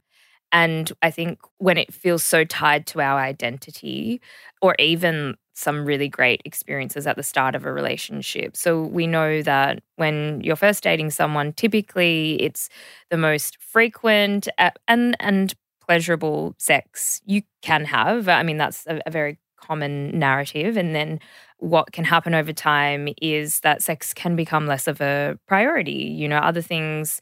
And 0.52 0.92
I 1.04 1.12
think 1.12 1.40
when 1.58 1.78
it 1.78 1.94
feels 1.94 2.24
so 2.24 2.44
tied 2.44 2.88
to 2.88 3.02
our 3.02 3.20
identity, 3.20 4.20
or 4.62 4.76
even 4.80 5.36
some 5.60 5.86
really 5.86 6.08
great 6.08 6.42
experiences 6.46 7.06
at 7.06 7.16
the 7.16 7.24
start 7.24 7.56
of 7.56 7.66
a 7.66 7.72
relationship. 7.74 8.56
So 8.56 8.84
we 8.84 9.08
know 9.08 9.42
that 9.42 9.80
when 9.98 10.42
you're 10.42 10.56
first 10.56 10.84
dating 10.84 11.12
someone, 11.12 11.54
typically 11.54 12.42
it's 12.42 12.70
the 13.10 13.18
most 13.18 13.58
frequent 13.62 14.48
uh, 14.58 14.72
and 14.88 15.16
and 15.20 15.54
pleasurable 15.86 16.56
sex 16.60 17.22
you 17.26 17.42
can 17.62 17.84
have. 17.86 18.30
I 18.30 18.44
mean, 18.44 18.58
that's 18.58 18.86
a, 18.88 19.02
a 19.06 19.12
very 19.12 19.40
common 19.60 20.18
narrative. 20.18 20.78
And 20.78 20.96
then 20.96 21.20
what 21.58 21.92
can 21.92 22.06
happen 22.06 22.34
over 22.34 22.54
time 22.54 23.10
is 23.22 23.60
that 23.62 23.82
sex 23.84 24.14
can 24.14 24.36
become 24.36 24.68
less 24.68 24.88
of 24.88 25.02
a 25.02 25.38
priority. 25.48 25.92
You 25.92 26.28
know, 26.28 26.38
other 26.38 26.62
things 26.62 27.20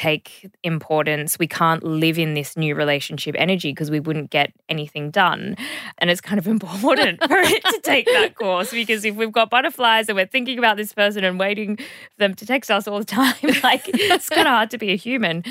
take 0.00 0.50
importance. 0.64 1.38
We 1.38 1.46
can't 1.46 1.82
live 1.82 2.18
in 2.18 2.32
this 2.32 2.56
new 2.56 2.74
relationship 2.74 3.34
energy 3.38 3.70
because 3.70 3.90
we 3.90 4.00
wouldn't 4.00 4.30
get 4.30 4.50
anything 4.70 5.10
done. 5.10 5.56
And 5.98 6.08
it's 6.08 6.22
kind 6.22 6.38
of 6.38 6.46
important 6.56 7.22
for 7.22 7.36
it 7.36 7.62
to 7.62 7.80
take 7.82 8.06
that 8.06 8.34
course 8.40 8.70
because 8.70 9.04
if 9.04 9.14
we've 9.14 9.30
got 9.30 9.50
butterflies 9.50 10.08
and 10.08 10.16
we're 10.16 10.26
thinking 10.26 10.58
about 10.58 10.78
this 10.78 10.94
person 10.94 11.22
and 11.22 11.38
waiting 11.38 11.76
for 11.76 12.16
them 12.16 12.34
to 12.34 12.46
text 12.46 12.70
us 12.70 12.88
all 12.88 12.98
the 12.98 13.04
time, 13.04 13.34
like 13.62 13.82
it's 13.88 14.30
kind 14.30 14.48
of 14.48 14.52
hard 14.52 14.70
to 14.70 14.78
be 14.78 14.90
a 14.90 14.96
human. 14.96 15.44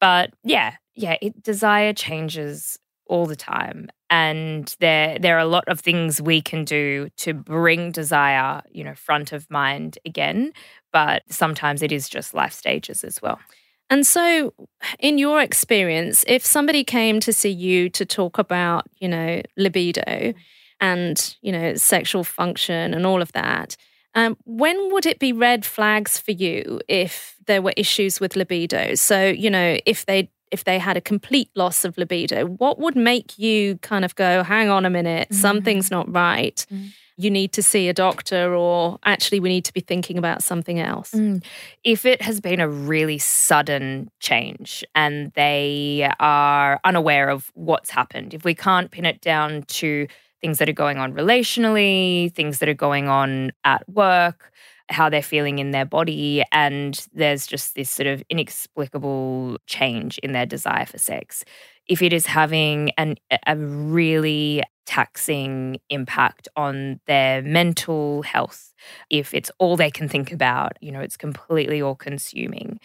But 0.00 0.32
yeah, 0.44 0.76
yeah, 0.94 1.16
it 1.20 1.42
desire 1.42 1.92
changes 1.92 2.78
all 3.06 3.26
the 3.26 3.36
time 3.36 3.90
and 4.08 4.76
there 4.78 5.18
there 5.18 5.36
are 5.36 5.40
a 5.40 5.44
lot 5.44 5.64
of 5.66 5.80
things 5.80 6.22
we 6.22 6.40
can 6.40 6.64
do 6.64 7.08
to 7.16 7.34
bring 7.34 7.90
desire 7.90 8.62
you 8.70 8.84
know 8.84 8.94
front 8.94 9.32
of 9.32 9.50
mind 9.50 9.98
again 10.06 10.52
but 10.92 11.24
sometimes 11.28 11.82
it 11.82 11.90
is 11.90 12.08
just 12.08 12.34
life 12.34 12.52
stages 12.52 13.02
as 13.02 13.20
well 13.20 13.40
and 13.90 14.06
so, 14.06 14.54
in 15.00 15.18
your 15.18 15.42
experience, 15.42 16.24
if 16.28 16.46
somebody 16.46 16.84
came 16.84 17.18
to 17.20 17.32
see 17.32 17.50
you 17.50 17.90
to 17.90 18.06
talk 18.06 18.38
about, 18.38 18.86
you 18.98 19.08
know, 19.08 19.42
libido 19.56 20.32
and, 20.80 21.36
you 21.42 21.50
know, 21.50 21.74
sexual 21.74 22.22
function 22.22 22.94
and 22.94 23.04
all 23.04 23.20
of 23.20 23.32
that, 23.32 23.76
um, 24.14 24.36
when 24.44 24.92
would 24.92 25.06
it 25.06 25.18
be 25.18 25.32
red 25.32 25.66
flags 25.66 26.18
for 26.18 26.30
you 26.30 26.80
if 26.86 27.36
there 27.46 27.60
were 27.60 27.74
issues 27.76 28.20
with 28.20 28.36
libido? 28.36 28.94
So, 28.94 29.26
you 29.26 29.50
know, 29.50 29.78
if 29.84 30.06
they 30.06 30.30
if 30.52 30.64
they 30.64 30.78
had 30.78 30.96
a 30.96 31.00
complete 31.00 31.48
loss 31.54 31.84
of 31.84 31.96
libido, 31.96 32.46
what 32.46 32.78
would 32.80 32.96
make 32.96 33.38
you 33.38 33.76
kind 33.78 34.04
of 34.04 34.16
go, 34.16 34.42
hang 34.42 34.68
on 34.68 34.84
a 34.84 34.90
minute, 34.90 35.28
mm-hmm. 35.28 35.40
something's 35.40 35.90
not 35.90 36.12
right? 36.12 36.64
Mm-hmm 36.72 36.88
you 37.20 37.30
need 37.30 37.52
to 37.52 37.62
see 37.62 37.88
a 37.88 37.92
doctor 37.92 38.54
or 38.54 38.98
actually 39.04 39.40
we 39.40 39.48
need 39.48 39.64
to 39.66 39.72
be 39.72 39.80
thinking 39.80 40.16
about 40.18 40.42
something 40.42 40.80
else? 40.80 41.12
Mm. 41.12 41.44
If 41.84 42.06
it 42.06 42.22
has 42.22 42.40
been 42.40 42.60
a 42.60 42.68
really 42.68 43.18
sudden 43.18 44.10
change 44.20 44.84
and 44.94 45.32
they 45.34 46.10
are 46.18 46.80
unaware 46.84 47.28
of 47.28 47.50
what's 47.54 47.90
happened, 47.90 48.34
if 48.34 48.44
we 48.44 48.54
can't 48.54 48.90
pin 48.90 49.04
it 49.04 49.20
down 49.20 49.62
to 49.62 50.06
things 50.40 50.58
that 50.58 50.68
are 50.68 50.74
going 50.74 50.98
on 50.98 51.12
relationally, 51.12 52.32
things 52.32 52.58
that 52.58 52.68
are 52.68 52.74
going 52.74 53.08
on 53.08 53.52
at 53.64 53.86
work, 53.88 54.52
how 54.88 55.08
they're 55.08 55.22
feeling 55.22 55.58
in 55.58 55.70
their 55.70 55.84
body, 55.84 56.42
and 56.52 57.06
there's 57.12 57.46
just 57.46 57.74
this 57.74 57.90
sort 57.90 58.06
of 58.06 58.22
inexplicable 58.30 59.58
change 59.66 60.18
in 60.18 60.32
their 60.32 60.46
desire 60.46 60.86
for 60.86 60.98
sex. 60.98 61.44
If 61.90 62.00
it 62.00 62.14
is 62.14 62.24
having 62.24 62.92
an, 62.96 63.16
a 63.46 63.56
really 63.56 64.62
taxing 64.90 65.78
impact 65.88 66.48
on 66.56 66.98
their 67.06 67.42
mental 67.42 68.22
health. 68.22 68.74
If 69.08 69.32
it's 69.34 69.48
all 69.60 69.76
they 69.76 69.90
can 69.90 70.08
think 70.08 70.32
about, 70.32 70.72
you 70.80 70.90
know, 70.90 70.98
it's 71.00 71.16
completely 71.16 71.80
all 71.80 71.94
consuming. 71.94 72.80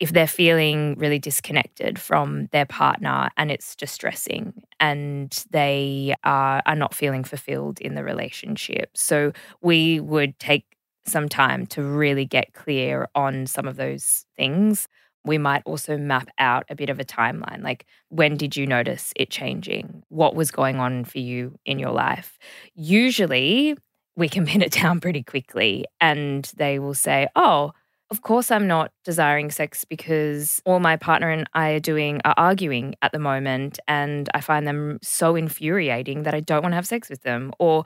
If 0.00 0.12
they're 0.12 0.26
feeling 0.26 0.96
really 0.98 1.20
disconnected 1.20 1.96
from 1.96 2.46
their 2.50 2.66
partner 2.66 3.30
and 3.36 3.52
it's 3.52 3.76
distressing 3.76 4.52
and 4.80 5.32
they 5.50 6.16
are, 6.24 6.60
are 6.66 6.74
not 6.76 6.92
feeling 6.92 7.22
fulfilled 7.22 7.80
in 7.80 7.94
the 7.94 8.02
relationship. 8.02 8.90
So 8.96 9.32
we 9.62 10.00
would 10.00 10.38
take 10.40 10.64
some 11.06 11.28
time 11.28 11.66
to 11.68 11.84
really 11.84 12.24
get 12.24 12.52
clear 12.52 13.08
on 13.14 13.46
some 13.46 13.68
of 13.68 13.76
those 13.76 14.24
things 14.36 14.88
we 15.28 15.38
might 15.38 15.62
also 15.64 15.96
map 15.96 16.28
out 16.38 16.64
a 16.68 16.74
bit 16.74 16.90
of 16.90 16.98
a 16.98 17.04
timeline 17.04 17.62
like 17.62 17.86
when 18.08 18.36
did 18.36 18.56
you 18.56 18.66
notice 18.66 19.12
it 19.14 19.30
changing? 19.30 20.02
What 20.08 20.34
was 20.34 20.50
going 20.50 20.76
on 20.80 21.04
for 21.04 21.18
you 21.18 21.58
in 21.64 21.78
your 21.78 21.92
life? 21.92 22.38
Usually 22.74 23.76
we 24.16 24.28
can 24.28 24.46
pin 24.50 24.62
it 24.62 24.72
down 24.72 25.00
pretty 25.00 25.22
quickly 25.22 25.84
and 26.00 26.50
they 26.56 26.78
will 26.78 26.94
say 26.94 27.28
oh 27.36 27.72
of 28.10 28.22
course 28.22 28.50
i'm 28.50 28.66
not 28.66 28.90
desiring 29.04 29.50
sex 29.50 29.84
because 29.84 30.62
all 30.64 30.80
my 30.80 30.96
partner 30.96 31.30
and 31.30 31.48
i 31.52 31.70
are 31.70 31.80
doing 31.80 32.20
are 32.24 32.34
arguing 32.36 32.94
at 33.02 33.12
the 33.12 33.18
moment 33.18 33.78
and 33.86 34.28
i 34.34 34.40
find 34.40 34.66
them 34.66 34.98
so 35.02 35.36
infuriating 35.36 36.22
that 36.22 36.34
i 36.34 36.40
don't 36.40 36.62
want 36.62 36.72
to 36.72 36.76
have 36.76 36.86
sex 36.86 37.10
with 37.10 37.22
them 37.22 37.52
or 37.58 37.84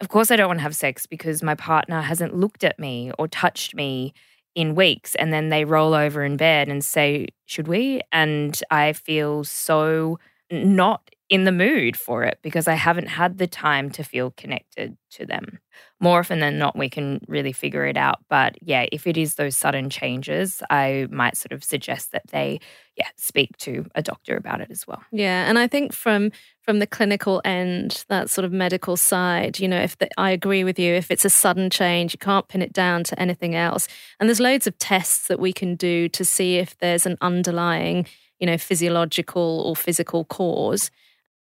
of 0.00 0.08
course, 0.08 0.30
I 0.30 0.36
don't 0.36 0.48
want 0.48 0.58
to 0.58 0.64
have 0.64 0.76
sex 0.76 1.06
because 1.06 1.42
my 1.42 1.54
partner 1.54 2.02
hasn't 2.02 2.36
looked 2.36 2.64
at 2.64 2.78
me 2.78 3.12
or 3.18 3.28
touched 3.28 3.74
me 3.74 4.12
in 4.56 4.74
weeks. 4.74 5.14
And 5.16 5.32
then 5.32 5.50
they 5.50 5.64
roll 5.64 5.94
over 5.94 6.24
in 6.24 6.36
bed 6.36 6.68
and 6.68 6.84
say, 6.84 7.28
Should 7.46 7.68
we? 7.68 8.00
And 8.12 8.60
I 8.72 8.94
feel 8.94 9.44
so 9.44 10.18
not 10.50 11.08
in 11.28 11.42
the 11.42 11.52
mood 11.52 11.96
for 11.96 12.22
it 12.22 12.38
because 12.40 12.68
I 12.68 12.74
haven't 12.74 13.08
had 13.08 13.38
the 13.38 13.48
time 13.48 13.90
to 13.90 14.04
feel 14.04 14.30
connected 14.36 14.96
to 15.10 15.26
them. 15.26 15.58
More 15.98 16.20
often 16.20 16.38
than 16.38 16.56
not, 16.56 16.78
we 16.78 16.88
can 16.88 17.20
really 17.26 17.52
figure 17.52 17.84
it 17.84 17.96
out. 17.96 18.20
But 18.28 18.56
yeah, 18.62 18.86
if 18.92 19.06
it 19.08 19.16
is 19.16 19.34
those 19.34 19.56
sudden 19.56 19.90
changes, 19.90 20.62
I 20.70 21.08
might 21.10 21.36
sort 21.36 21.50
of 21.50 21.64
suggest 21.64 22.12
that 22.12 22.28
they, 22.28 22.60
yeah, 22.96 23.08
speak 23.16 23.56
to 23.58 23.86
a 23.96 24.02
doctor 24.02 24.36
about 24.36 24.60
it 24.60 24.70
as 24.70 24.86
well. 24.86 25.02
Yeah, 25.10 25.48
and 25.48 25.58
I 25.58 25.66
think 25.66 25.92
from 25.92 26.30
from 26.62 26.78
the 26.78 26.86
clinical 26.86 27.40
end, 27.44 28.04
that 28.08 28.30
sort 28.30 28.44
of 28.44 28.52
medical 28.52 28.96
side, 28.96 29.58
you 29.58 29.68
know, 29.68 29.80
if 29.80 29.98
the, 29.98 30.08
I 30.18 30.30
agree 30.30 30.64
with 30.64 30.78
you, 30.78 30.94
if 30.94 31.10
it's 31.10 31.24
a 31.24 31.30
sudden 31.30 31.70
change, 31.70 32.12
you 32.12 32.18
can't 32.18 32.46
pin 32.48 32.62
it 32.62 32.72
down 32.72 33.04
to 33.04 33.20
anything 33.20 33.54
else. 33.54 33.88
And 34.20 34.28
there's 34.28 34.40
loads 34.40 34.66
of 34.66 34.78
tests 34.78 35.26
that 35.28 35.40
we 35.40 35.52
can 35.52 35.76
do 35.76 36.08
to 36.10 36.24
see 36.24 36.56
if 36.56 36.76
there's 36.78 37.06
an 37.06 37.16
underlying, 37.20 38.06
you 38.38 38.46
know, 38.46 38.58
physiological 38.58 39.62
or 39.66 39.74
physical 39.74 40.24
cause. 40.24 40.90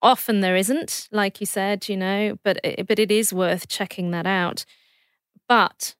Often 0.04 0.40
there 0.40 0.54
isn't, 0.54 1.08
like 1.10 1.40
you 1.40 1.46
said, 1.46 1.88
you 1.88 1.96
know, 1.96 2.36
but 2.44 2.58
it, 2.62 2.86
but 2.86 2.98
it 2.98 3.10
is 3.10 3.32
worth 3.32 3.68
checking 3.68 4.10
that 4.12 4.26
out. 4.26 4.64
But 5.48 5.94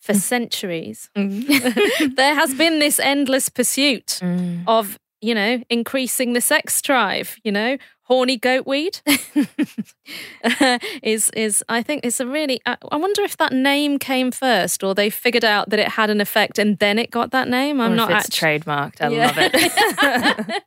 for 0.00 0.12
Mm. 0.14 0.20
centuries, 0.20 1.10
there 2.16 2.34
has 2.34 2.54
been 2.54 2.78
this 2.78 2.98
endless 3.00 3.48
pursuit 3.48 4.20
Mm. 4.22 4.62
of, 4.66 4.98
you 5.20 5.34
know, 5.34 5.62
increasing 5.68 6.32
the 6.34 6.40
sex 6.40 6.80
drive, 6.82 7.36
you 7.42 7.50
know, 7.52 7.76
horny 8.08 8.38
goatweed 8.38 9.00
is 11.02 11.30
is 11.30 11.62
I 11.68 11.82
think 11.82 12.04
it's 12.04 12.20
a 12.20 12.26
really 12.26 12.60
I, 12.66 12.76
I 12.90 12.96
wonder 12.96 13.22
if 13.22 13.36
that 13.36 13.52
name 13.52 13.98
came 13.98 14.30
first 14.30 14.82
or 14.82 14.94
they 14.94 15.10
figured 15.10 15.44
out 15.44 15.68
that 15.70 15.78
it 15.78 15.88
had 15.88 16.10
an 16.10 16.20
effect 16.20 16.58
and 16.58 16.78
then 16.78 16.98
it 16.98 17.10
got 17.10 17.30
that 17.32 17.48
name. 17.48 17.80
I'm 17.80 17.92
Or 17.92 17.96
not 17.96 18.10
it's 18.10 18.28
trademarked. 18.30 19.00
I 19.02 19.08
Yeah. 19.08 19.26
love 19.26 19.38
it. 19.38 20.64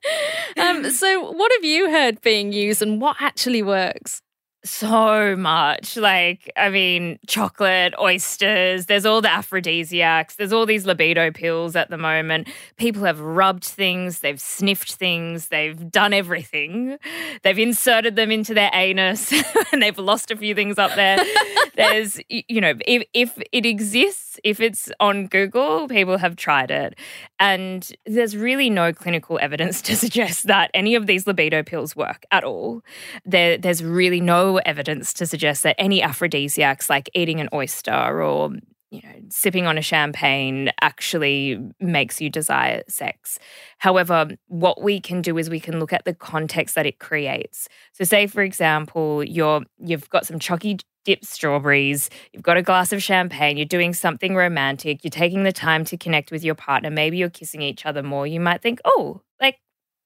um, 0.58 0.91
so 0.91 1.32
what 1.32 1.51
have 1.58 1.63
you 1.65 1.89
heard 1.89 2.21
being 2.21 2.51
used 2.54 2.82
and 2.82 3.01
what 3.01 3.17
actually 3.19 3.63
works? 3.63 4.21
So 4.63 5.36
much. 5.36 5.97
Like, 5.97 6.52
I 6.56 6.69
mean, 6.69 7.19
chocolate, 7.28 7.93
oysters, 8.00 8.86
there's 8.86 9.06
all 9.06 9.21
the 9.21 9.32
aphrodisiacs, 9.32 10.36
there's 10.36 10.54
all 10.54 10.65
these 10.65 10.86
libido 10.86 11.32
pills 11.32 11.76
at 11.76 11.89
the 11.89 11.97
moment. 11.97 12.47
People 12.78 13.04
have 13.04 13.19
rubbed 13.19 13.63
things, 13.63 14.19
they've 14.19 14.39
sniffed 14.39 14.93
things, 14.93 15.47
they've 15.47 15.89
done 15.91 16.13
everything. 16.13 16.97
They've 17.43 17.60
inserted 17.60 18.15
them 18.15 18.32
into 18.32 18.54
their 18.54 18.69
anus 18.74 19.34
and 19.71 19.82
they've 19.82 19.97
lost 19.97 20.32
a 20.32 20.36
few 20.36 20.54
things 20.56 20.78
up 20.78 20.95
there. 20.95 21.24
there's, 21.76 22.19
you 22.30 22.62
know, 22.62 22.74
if, 22.86 23.04
if 23.13 23.41
it 23.52 23.65
exists, 23.65 24.39
if 24.43 24.60
it's 24.60 24.91
on 25.00 25.28
Google, 25.28 25.88
people 25.88 26.17
have 26.17 26.36
tried 26.36 26.71
it. 26.71 26.97
And 27.39 27.89
there's 28.06 28.38
really 28.38 28.69
no 28.69 28.93
clinical 28.93 29.39
evidence 29.41 29.82
to 29.84 29.95
suggest 29.95 30.47
that 30.47 30.71
any 30.74 30.95
of 30.95 31.08
these 31.08 31.28
libido 31.28 31.63
pills 31.63 31.95
work 31.95 32.26
at 32.32 32.43
all. 32.43 32.84
There, 33.26 33.58
there's 33.58 33.84
really 33.84 34.21
no 34.21 34.51
evidence 34.60 35.14
to 35.14 35.26
suggest 35.26 35.64
that 35.64 35.76
any 35.78 36.02
aphrodisiacs 36.02 36.90
like 36.90 37.10
eating 37.14 37.40
an 37.40 37.50
oyster 37.54 38.22
or 38.22 38.52
you 38.92 39.02
know, 39.04 39.16
sipping 39.30 39.66
on 39.66 39.78
a 39.78 39.82
champagne 39.82 40.70
actually 40.82 41.58
makes 41.80 42.20
you 42.20 42.30
desire 42.30 42.84
sex. 42.90 43.40
However, 43.78 44.32
what 44.48 44.82
we 44.82 45.00
can 45.00 45.22
do 45.22 45.38
is 45.38 45.50
we 45.50 45.62
can 45.62 45.80
look 45.80 45.94
at 45.94 46.04
the 46.04 46.14
context 46.14 46.76
that 46.76 46.86
it 46.86 47.00
creates. 47.00 47.70
So, 47.94 48.04
say 48.04 48.28
for 48.28 48.44
example, 48.44 49.24
you're 49.24 49.62
you've 49.80 50.10
got 50.10 50.26
some 50.26 50.40
chalky 50.40 50.78
dipped 51.06 51.26
strawberries, 51.26 52.10
you've 52.34 52.44
got 52.44 52.58
a 52.58 52.62
glass 52.62 52.92
of 52.92 53.02
champagne, 53.02 53.58
you're 53.58 53.66
doing 53.66 53.94
something 53.94 54.36
romantic, 54.36 55.04
you're 55.04 55.10
taking 55.10 55.44
the 55.44 55.54
time 55.54 55.86
to 55.86 55.98
connect 55.98 56.30
with 56.30 56.44
your 56.44 56.56
partner. 56.56 56.92
Maybe 56.92 57.18
you're 57.18 57.30
kissing 57.30 57.62
each 57.62 57.86
other 57.86 58.04
more. 58.04 58.28
You 58.28 58.40
might 58.40 58.62
think, 58.62 58.80
oh, 58.86 59.22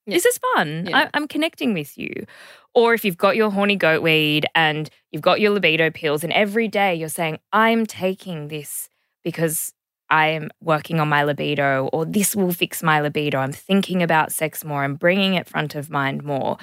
like 0.08 0.16
this 0.16 0.26
is 0.26 0.40
fun. 0.56 0.88
Yeah. 0.88 0.98
I, 0.98 1.10
I'm 1.14 1.28
connecting 1.28 1.74
with 1.74 1.98
you. 1.98 2.26
Or 2.74 2.94
if 2.94 3.06
you've 3.06 3.18
got 3.18 3.36
your 3.36 3.50
horny 3.50 3.76
goat 3.76 4.02
weed 4.02 4.46
and 4.54 4.90
you've 5.12 5.22
got 5.22 5.40
your 5.40 5.52
libido 5.52 5.90
pills, 5.90 6.24
and 6.24 6.34
every 6.34 6.68
day 6.68 6.94
you're 6.94 7.10
saying, 7.10 7.40
I'm 7.54 7.86
taking 7.86 8.50
this 8.50 8.90
because 9.24 9.74
I 10.10 10.28
am 10.28 10.50
working 10.62 11.00
on 11.00 11.08
my 11.08 11.24
libido, 11.24 11.90
or 11.92 12.06
this 12.06 12.36
will 12.36 12.52
fix 12.52 12.84
my 12.84 13.02
libido. 13.02 13.40
I'm 13.40 13.52
thinking 13.52 14.04
about 14.04 14.32
sex 14.32 14.64
more. 14.64 14.84
I'm 14.84 14.96
bringing 14.96 15.34
it 15.34 15.50
front 15.50 15.74
of 15.76 15.90
mind 15.90 16.24
more. 16.24 16.58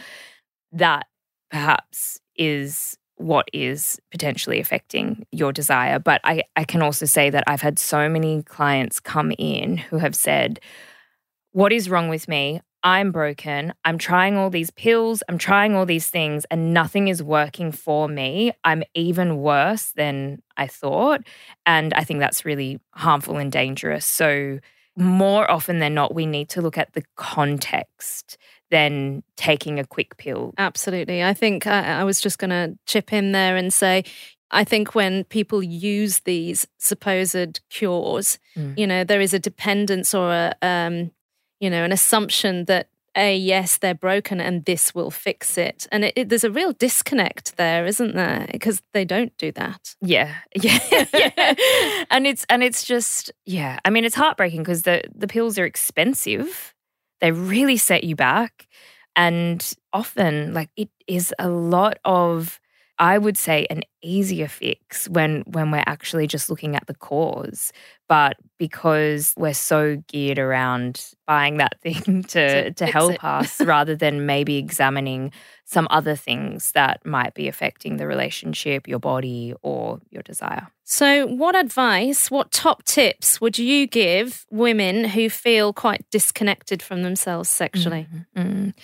That 0.70 1.06
perhaps 1.50 2.20
is 2.36 2.96
what 3.16 3.48
is 3.52 4.00
potentially 4.10 4.60
affecting 4.60 5.26
your 5.32 5.52
desire. 5.52 5.98
But 5.98 6.20
I, 6.24 6.44
I 6.56 6.64
can 6.64 6.82
also 6.82 7.06
say 7.06 7.30
that 7.30 7.44
I've 7.46 7.60
had 7.60 7.78
so 7.78 8.08
many 8.08 8.42
clients 8.42 9.00
come 9.00 9.32
in 9.38 9.76
who 9.76 9.98
have 9.98 10.14
said, 10.14 10.60
What 11.52 11.72
is 11.72 11.90
wrong 11.90 12.08
with 12.08 12.28
me? 12.28 12.60
I'm 12.84 13.12
broken. 13.12 13.72
I'm 13.84 13.96
trying 13.98 14.36
all 14.36 14.50
these 14.50 14.70
pills. 14.70 15.22
I'm 15.28 15.38
trying 15.38 15.76
all 15.76 15.86
these 15.86 16.10
things, 16.10 16.44
and 16.50 16.74
nothing 16.74 17.08
is 17.08 17.22
working 17.22 17.70
for 17.72 18.08
me. 18.08 18.52
I'm 18.64 18.82
even 18.94 19.36
worse 19.38 19.92
than 19.92 20.42
I 20.56 20.66
thought. 20.66 21.20
And 21.64 21.94
I 21.94 22.02
think 22.04 22.20
that's 22.20 22.44
really 22.44 22.80
harmful 22.92 23.36
and 23.36 23.52
dangerous. 23.52 24.04
So, 24.06 24.58
more 24.96 25.50
often 25.50 25.78
than 25.78 25.94
not, 25.94 26.14
we 26.14 26.26
need 26.26 26.48
to 26.50 26.60
look 26.60 26.76
at 26.76 26.92
the 26.92 27.02
context 27.16 28.36
than 28.70 29.22
taking 29.36 29.78
a 29.78 29.86
quick 29.86 30.16
pill. 30.16 30.52
Absolutely. 30.58 31.22
I 31.22 31.34
think 31.34 31.66
I, 31.66 32.00
I 32.00 32.04
was 32.04 32.20
just 32.20 32.38
going 32.38 32.50
to 32.50 32.76
chip 32.86 33.12
in 33.12 33.32
there 33.32 33.56
and 33.56 33.72
say, 33.72 34.04
I 34.50 34.64
think 34.64 34.94
when 34.94 35.24
people 35.24 35.62
use 35.62 36.20
these 36.20 36.66
supposed 36.78 37.60
cures, 37.70 38.38
Mm. 38.56 38.76
you 38.76 38.86
know, 38.86 39.02
there 39.02 39.20
is 39.22 39.32
a 39.32 39.38
dependence 39.38 40.12
or 40.14 40.30
a, 40.30 40.54
um, 40.60 41.10
you 41.62 41.70
know, 41.70 41.84
an 41.84 41.92
assumption 41.92 42.64
that 42.64 42.88
a 43.16 43.36
yes, 43.36 43.78
they're 43.78 43.94
broken 43.94 44.40
and 44.40 44.64
this 44.64 44.94
will 44.94 45.12
fix 45.12 45.56
it, 45.56 45.86
and 45.92 46.04
it, 46.04 46.12
it, 46.16 46.28
there's 46.28 46.42
a 46.42 46.50
real 46.50 46.72
disconnect 46.72 47.56
there, 47.56 47.86
isn't 47.86 48.16
there? 48.16 48.48
Because 48.50 48.82
they 48.92 49.04
don't 49.04 49.36
do 49.38 49.52
that. 49.52 49.94
Yeah, 50.00 50.34
yeah, 50.60 51.06
yeah. 51.14 51.54
and 52.10 52.26
it's 52.26 52.44
and 52.48 52.64
it's 52.64 52.82
just 52.82 53.30
yeah. 53.46 53.78
I 53.84 53.90
mean, 53.90 54.04
it's 54.04 54.16
heartbreaking 54.16 54.62
because 54.62 54.82
the 54.82 55.02
the 55.14 55.28
pills 55.28 55.56
are 55.56 55.64
expensive. 55.64 56.74
They 57.20 57.30
really 57.30 57.76
set 57.76 58.02
you 58.02 58.16
back, 58.16 58.66
and 59.14 59.72
often 59.92 60.52
like 60.52 60.70
it 60.76 60.90
is 61.06 61.32
a 61.38 61.48
lot 61.48 61.98
of. 62.04 62.58
I 62.98 63.18
would 63.18 63.36
say 63.36 63.66
an 63.70 63.82
easier 64.02 64.48
fix 64.48 65.08
when 65.08 65.42
when 65.46 65.70
we're 65.70 65.82
actually 65.86 66.26
just 66.26 66.50
looking 66.50 66.76
at 66.76 66.86
the 66.86 66.94
cause, 66.94 67.72
but 68.08 68.36
because 68.58 69.34
we're 69.36 69.54
so 69.54 70.02
geared 70.06 70.38
around 70.38 71.06
buying 71.26 71.56
that 71.56 71.78
thing 71.82 72.22
to 72.24 72.64
To 72.64 72.70
to 72.72 72.86
help 72.86 73.24
us 73.24 73.60
rather 73.64 73.96
than 73.96 74.26
maybe 74.26 74.56
examining 74.56 75.32
some 75.64 75.88
other 75.90 76.14
things 76.14 76.72
that 76.72 77.04
might 77.04 77.34
be 77.34 77.48
affecting 77.48 77.96
the 77.96 78.06
relationship, 78.06 78.86
your 78.86 78.98
body, 78.98 79.54
or 79.62 80.00
your 80.10 80.22
desire. 80.22 80.68
So, 80.84 81.26
what 81.26 81.56
advice, 81.56 82.30
what 82.30 82.50
top 82.50 82.84
tips 82.84 83.40
would 83.40 83.58
you 83.58 83.86
give 83.86 84.44
women 84.50 85.04
who 85.04 85.30
feel 85.30 85.72
quite 85.72 86.04
disconnected 86.10 86.82
from 86.82 87.02
themselves 87.02 87.48
sexually? 87.48 88.06
Mm. 88.36 88.74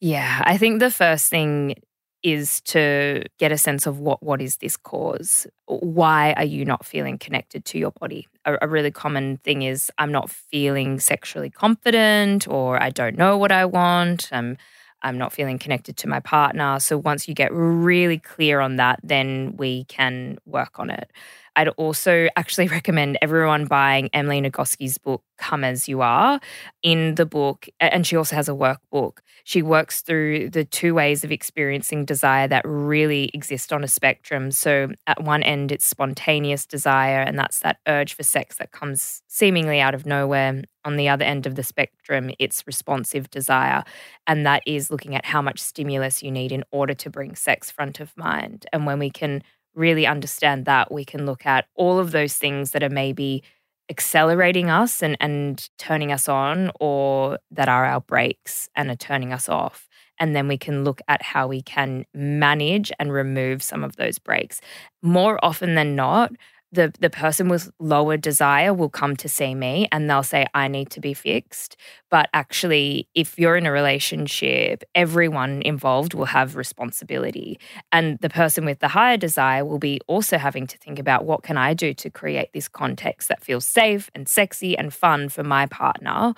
Yeah, 0.00 0.42
I 0.44 0.56
think 0.56 0.80
the 0.80 0.90
first 0.90 1.30
thing 1.30 1.76
is 2.22 2.60
to 2.62 3.24
get 3.38 3.52
a 3.52 3.58
sense 3.58 3.86
of 3.86 3.98
what 3.98 4.22
what 4.22 4.40
is 4.42 4.58
this 4.58 4.76
cause? 4.76 5.46
Why 5.66 6.32
are 6.36 6.44
you 6.44 6.64
not 6.64 6.84
feeling 6.84 7.18
connected 7.18 7.64
to 7.66 7.78
your 7.78 7.92
body? 7.92 8.28
A, 8.44 8.58
a 8.62 8.68
really 8.68 8.90
common 8.90 9.38
thing 9.38 9.62
is 9.62 9.90
I'm 9.98 10.12
not 10.12 10.30
feeling 10.30 11.00
sexually 11.00 11.50
confident 11.50 12.48
or 12.48 12.82
I 12.82 12.90
don't 12.90 13.16
know 13.16 13.38
what 13.38 13.52
I 13.52 13.64
want. 13.64 14.28
I'm 14.32 14.56
I'm 15.02 15.16
not 15.16 15.32
feeling 15.32 15.58
connected 15.58 15.96
to 15.98 16.08
my 16.08 16.20
partner. 16.20 16.78
So 16.78 16.98
once 16.98 17.26
you 17.26 17.34
get 17.34 17.52
really 17.52 18.18
clear 18.18 18.60
on 18.60 18.76
that, 18.76 19.00
then 19.02 19.54
we 19.56 19.84
can 19.84 20.38
work 20.44 20.78
on 20.78 20.90
it. 20.90 21.10
I'd 21.56 21.68
also 21.68 22.28
actually 22.36 22.68
recommend 22.78 23.18
everyone 23.22 23.66
buying 23.66 24.10
Emily 24.12 24.40
Nagoski's 24.40 24.98
book, 24.98 25.22
Come 25.38 25.64
As 25.64 25.88
You 25.88 26.00
Are. 26.02 26.40
In 26.82 27.14
the 27.16 27.26
book, 27.26 27.68
and 27.80 28.06
she 28.06 28.16
also 28.16 28.36
has 28.36 28.48
a 28.48 28.52
workbook, 28.52 29.18
she 29.44 29.62
works 29.62 30.02
through 30.02 30.50
the 30.50 30.64
two 30.64 30.94
ways 30.94 31.24
of 31.24 31.32
experiencing 31.32 32.04
desire 32.04 32.46
that 32.48 32.62
really 32.64 33.30
exist 33.34 33.72
on 33.72 33.82
a 33.84 33.88
spectrum. 33.88 34.50
So, 34.50 34.92
at 35.06 35.22
one 35.22 35.42
end, 35.42 35.72
it's 35.72 35.86
spontaneous 35.86 36.66
desire, 36.66 37.20
and 37.20 37.38
that's 37.38 37.60
that 37.60 37.78
urge 37.86 38.14
for 38.14 38.22
sex 38.22 38.56
that 38.56 38.72
comes 38.72 39.22
seemingly 39.28 39.80
out 39.80 39.94
of 39.94 40.06
nowhere. 40.06 40.62
On 40.84 40.96
the 40.96 41.08
other 41.08 41.24
end 41.24 41.46
of 41.46 41.56
the 41.56 41.62
spectrum, 41.62 42.30
it's 42.38 42.66
responsive 42.66 43.30
desire, 43.30 43.84
and 44.26 44.46
that 44.46 44.62
is 44.66 44.90
looking 44.90 45.14
at 45.14 45.26
how 45.26 45.42
much 45.42 45.58
stimulus 45.58 46.22
you 46.22 46.30
need 46.30 46.52
in 46.52 46.64
order 46.70 46.94
to 46.94 47.10
bring 47.10 47.34
sex 47.34 47.70
front 47.70 48.00
of 48.00 48.16
mind. 48.16 48.66
And 48.72 48.86
when 48.86 48.98
we 48.98 49.10
can 49.10 49.42
really 49.74 50.06
understand 50.06 50.64
that, 50.66 50.90
we 50.92 51.04
can 51.04 51.26
look 51.26 51.46
at 51.46 51.66
all 51.74 51.98
of 51.98 52.12
those 52.12 52.34
things 52.36 52.72
that 52.72 52.82
are 52.82 52.90
maybe 52.90 53.42
accelerating 53.90 54.70
us 54.70 55.02
and, 55.02 55.16
and 55.20 55.68
turning 55.78 56.12
us 56.12 56.28
on, 56.28 56.70
or 56.80 57.38
that 57.50 57.68
are 57.68 57.84
our 57.84 58.00
brakes 58.00 58.68
and 58.76 58.90
are 58.90 58.96
turning 58.96 59.32
us 59.32 59.48
off. 59.48 59.88
And 60.18 60.36
then 60.36 60.48
we 60.48 60.58
can 60.58 60.84
look 60.84 61.00
at 61.08 61.22
how 61.22 61.48
we 61.48 61.62
can 61.62 62.04
manage 62.14 62.92
and 62.98 63.12
remove 63.12 63.62
some 63.62 63.82
of 63.82 63.96
those 63.96 64.18
breaks. 64.18 64.60
More 65.02 65.42
often 65.42 65.74
than 65.74 65.96
not, 65.96 66.32
the 66.72 66.92
the 67.00 67.10
person 67.10 67.48
with 67.48 67.70
lower 67.78 68.16
desire 68.16 68.72
will 68.72 68.88
come 68.88 69.16
to 69.16 69.28
see 69.28 69.54
me 69.54 69.88
and 69.90 70.08
they'll 70.08 70.22
say 70.22 70.46
I 70.54 70.68
need 70.68 70.90
to 70.90 71.00
be 71.00 71.14
fixed. 71.14 71.76
But 72.10 72.28
actually 72.32 73.08
if 73.14 73.38
you're 73.38 73.56
in 73.56 73.66
a 73.66 73.72
relationship 73.72 74.84
everyone 74.94 75.62
involved 75.62 76.14
will 76.14 76.26
have 76.26 76.56
responsibility. 76.56 77.58
And 77.92 78.18
the 78.20 78.30
person 78.30 78.64
with 78.64 78.78
the 78.78 78.88
higher 78.88 79.16
desire 79.16 79.64
will 79.64 79.78
be 79.78 80.00
also 80.06 80.38
having 80.38 80.66
to 80.68 80.78
think 80.78 80.98
about 80.98 81.24
what 81.24 81.42
can 81.42 81.56
I 81.56 81.74
do 81.74 81.92
to 81.94 82.10
create 82.10 82.52
this 82.52 82.68
context 82.68 83.28
that 83.28 83.42
feels 83.42 83.66
safe 83.66 84.10
and 84.14 84.28
sexy 84.28 84.76
and 84.76 84.92
fun 84.94 85.28
for 85.28 85.42
my 85.42 85.66
partner? 85.66 86.34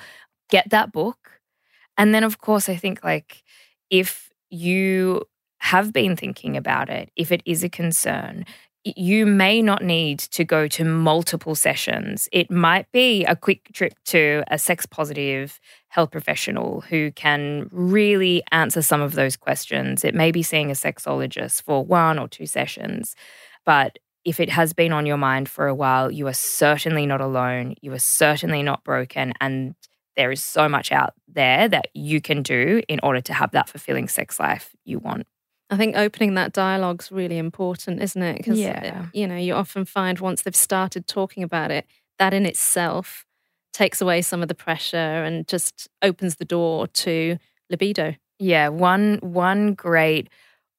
Get 0.51 0.71
that 0.71 0.93
book. 0.93 1.41
And 1.99 2.15
then 2.15 2.25
of 2.25 2.39
course 2.39 2.69
I 2.69 2.77
think 2.77 3.05
like 3.05 3.43
if 3.91 4.31
you 4.49 5.25
have 5.59 5.93
been 5.93 6.17
thinking 6.17 6.57
about 6.57 6.91
it, 6.91 7.11
if 7.17 7.31
it 7.31 7.41
is 7.47 7.63
a 7.63 7.69
concern, 7.69 8.45
you 8.85 9.27
may 9.27 9.63
not 9.63 9.83
need 9.83 10.19
to 10.19 10.45
go 10.45 10.67
to 10.67 10.85
multiple 10.85 11.55
sessions. 11.55 12.29
It 12.33 12.51
might 12.51 12.91
be 12.93 13.25
a 13.25 13.37
quick 13.37 13.71
trip 13.73 13.95
to 14.07 14.43
a 14.49 14.59
sex 14.59 14.87
positive 14.87 15.61
health 15.89 16.11
professional 16.11 16.81
who 16.83 17.13
can 17.13 17.69
really 17.71 18.43
answer 18.51 18.83
some 18.83 19.01
of 19.01 19.15
those 19.15 19.37
questions. 19.37 20.05
It 20.05 20.15
may 20.15 20.33
be 20.33 20.43
seeing 20.43 20.71
a 20.71 20.75
sexologist 20.75 21.63
for 21.63 21.85
one 21.85 22.19
or 22.19 22.29
two 22.29 22.47
sessions. 22.47 23.15
But 23.65 23.99
if 24.25 24.41
it 24.41 24.51
has 24.51 24.73
been 24.73 24.93
on 24.93 25.07
your 25.07 25.17
mind 25.17 25.49
for 25.49 25.67
a 25.67 25.75
while, 25.75 26.11
you 26.11 26.27
are 26.27 26.33
certainly 26.33 27.07
not 27.07 27.21
alone. 27.21 27.75
You 27.83 27.93
are 27.93 27.99
certainly 27.99 28.63
not 28.63 28.85
broken. 28.85 29.33
And 29.41 29.75
there 30.17 30.33
is 30.33 30.43
so 30.43 30.69
much 30.69 30.93
out 30.93 31.15
there 31.29 31.69
that 31.69 31.87
you 31.95 32.21
can 32.21 32.43
do 32.43 32.83
in 32.89 33.01
order 33.03 33.21
to 33.23 33.33
have 33.33 33.53
that 33.53 33.69
fulfilling 33.69 34.09
sex 34.09 34.39
life 34.39 34.75
you 34.85 34.99
want. 34.99 35.27
I 35.73 35.77
think 35.79 35.97
opening 35.97 36.35
that 36.35 36.53
dialogue 36.53 37.01
is 37.01 37.11
really 37.11 37.39
important, 37.39 38.03
isn't 38.03 38.23
it? 38.23 38.37
Because 38.37 38.59
Yeah. 38.59 38.81
Eh, 38.85 39.03
you 39.15 39.27
know 39.27 39.37
you 39.37 39.55
often 39.55 39.87
find 39.87 40.19
once 40.21 40.43
they've 40.43 40.55
started 40.55 41.07
talking 41.07 41.43
about 41.43 41.71
it, 41.71 41.87
that 42.19 42.35
in 42.35 42.45
itself 42.45 43.25
takes 43.73 44.03
away 44.03 44.21
some 44.21 44.43
of 44.43 44.49
the 44.49 44.55
pressure 44.55 44.97
and 45.25 45.49
just 45.49 45.89
opens 46.03 46.37
the 46.37 46.45
door 46.45 46.87
to 46.89 47.39
libido. 47.71 48.15
Yeah, 48.39 48.69
one 48.69 49.19
one 49.23 49.73
great 49.73 50.29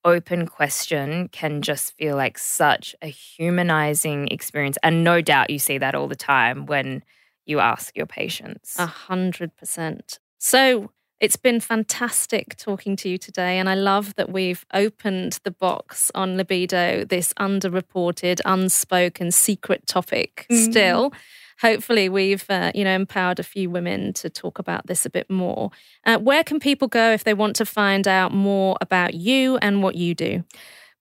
open 0.06 0.46
question 0.46 1.28
can 1.30 1.64
just 1.64 1.98
feel 1.98 2.16
like 2.16 2.38
such 2.38 2.96
a 3.02 3.08
humanizing 3.08 4.28
experience. 4.28 4.78
And 4.84 5.04
no 5.04 5.22
doubt 5.22 5.50
you 5.50 5.58
see 5.60 5.80
that 5.80 5.96
all 5.96 6.08
the 6.08 6.16
time 6.16 6.68
when 6.68 7.04
you 7.46 7.60
ask 7.60 7.98
your 7.98 8.06
patients. 8.06 8.78
A 8.78 8.86
hundred 8.86 9.56
percent. 9.58 10.20
So 10.38 10.92
it's 11.24 11.38
been 11.38 11.62
fantastic 11.62 12.58
talking 12.58 12.98
to 12.98 13.08
you 13.08 13.18
today, 13.18 13.58
and 13.58 13.70
I 13.70 13.76
love 13.76 14.14
that 14.16 14.30
we've 14.30 14.66
opened 14.74 15.40
the 15.46 15.52
box 15.52 16.12
on 16.14 16.36
libido, 16.36 17.06
this 17.06 17.32
underreported, 17.40 18.42
unspoken, 18.44 19.32
secret 19.32 19.88
topic. 19.88 20.46
Mhm. 20.52 20.70
Still, 20.70 21.14
hopefully, 21.62 22.10
we've 22.10 22.44
uh, 22.50 22.74
you 22.76 22.84
know 22.84 22.94
empowered 22.94 23.40
a 23.40 23.44
few 23.44 23.70
women 23.70 24.12
to 24.16 24.30
talk 24.30 24.60
about 24.60 24.86
this 24.88 25.06
a 25.06 25.10
bit 25.10 25.30
more. 25.30 25.72
Uh, 26.06 26.18
where 26.18 26.44
can 26.44 26.60
people 26.60 26.90
go 26.90 27.14
if 27.14 27.24
they 27.24 27.34
want 27.34 27.56
to 27.56 27.66
find 27.66 28.06
out 28.06 28.34
more 28.34 28.76
about 28.82 29.14
you 29.14 29.56
and 29.62 29.82
what 29.82 29.96
you 29.96 30.14
do? 30.14 30.44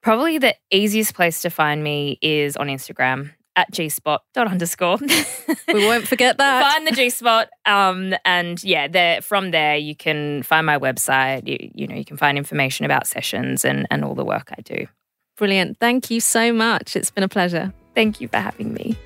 Probably 0.02 0.38
the 0.38 0.54
easiest 0.70 1.14
place 1.14 1.42
to 1.42 1.50
find 1.50 1.82
me 1.82 2.18
is 2.22 2.56
on 2.56 2.68
Instagram 2.68 3.32
at 3.57 3.70
G 3.70 3.86
gspot 3.86 4.20
dot 4.34 4.48
underscore. 4.48 4.98
We 5.68 5.86
won't 5.86 6.07
forget 6.07 6.38
that. 6.38 6.72
find 6.72 6.86
the 6.86 6.92
G 6.92 7.11
spot. 7.11 7.48
Um, 7.66 8.14
and 8.24 8.62
yeah, 8.64 8.88
there 8.88 9.20
from 9.22 9.50
there 9.50 9.76
you 9.76 9.94
can 9.94 10.42
find 10.42 10.66
my 10.66 10.78
website. 10.78 11.46
You, 11.46 11.70
you 11.74 11.86
know, 11.86 11.94
you 11.94 12.05
can 12.05 12.16
find 12.16 12.38
information 12.38 12.84
about 12.86 13.07
sessions 13.07 13.64
and, 13.64 13.86
and 13.90 14.05
all 14.05 14.14
the 14.14 14.24
work 14.24 14.53
I 14.57 14.61
do. 14.62 14.86
Brilliant. 15.36 15.78
Thank 15.78 16.11
you 16.11 16.20
so 16.20 16.53
much. 16.53 16.94
It's 16.96 17.11
been 17.11 17.24
a 17.24 17.28
pleasure. 17.28 17.72
Thank 17.94 18.20
you 18.20 18.28
for 18.28 18.38
having 18.38 18.72
me. 18.72 18.96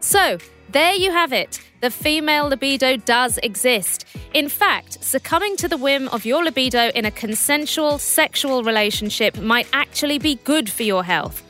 So, 0.00 0.38
there 0.70 0.94
you 0.94 1.10
have 1.10 1.32
it. 1.32 1.60
The 1.80 1.90
female 1.90 2.48
libido 2.48 2.96
does 2.96 3.38
exist. 3.38 4.04
In 4.34 4.48
fact, 4.48 5.02
succumbing 5.02 5.56
to 5.56 5.68
the 5.68 5.76
whim 5.76 6.08
of 6.08 6.24
your 6.26 6.44
libido 6.44 6.90
in 6.90 7.04
a 7.04 7.10
consensual 7.10 7.98
sexual 7.98 8.62
relationship 8.62 9.38
might 9.38 9.66
actually 9.72 10.18
be 10.18 10.36
good 10.44 10.70
for 10.70 10.82
your 10.82 11.04
health. 11.04 11.42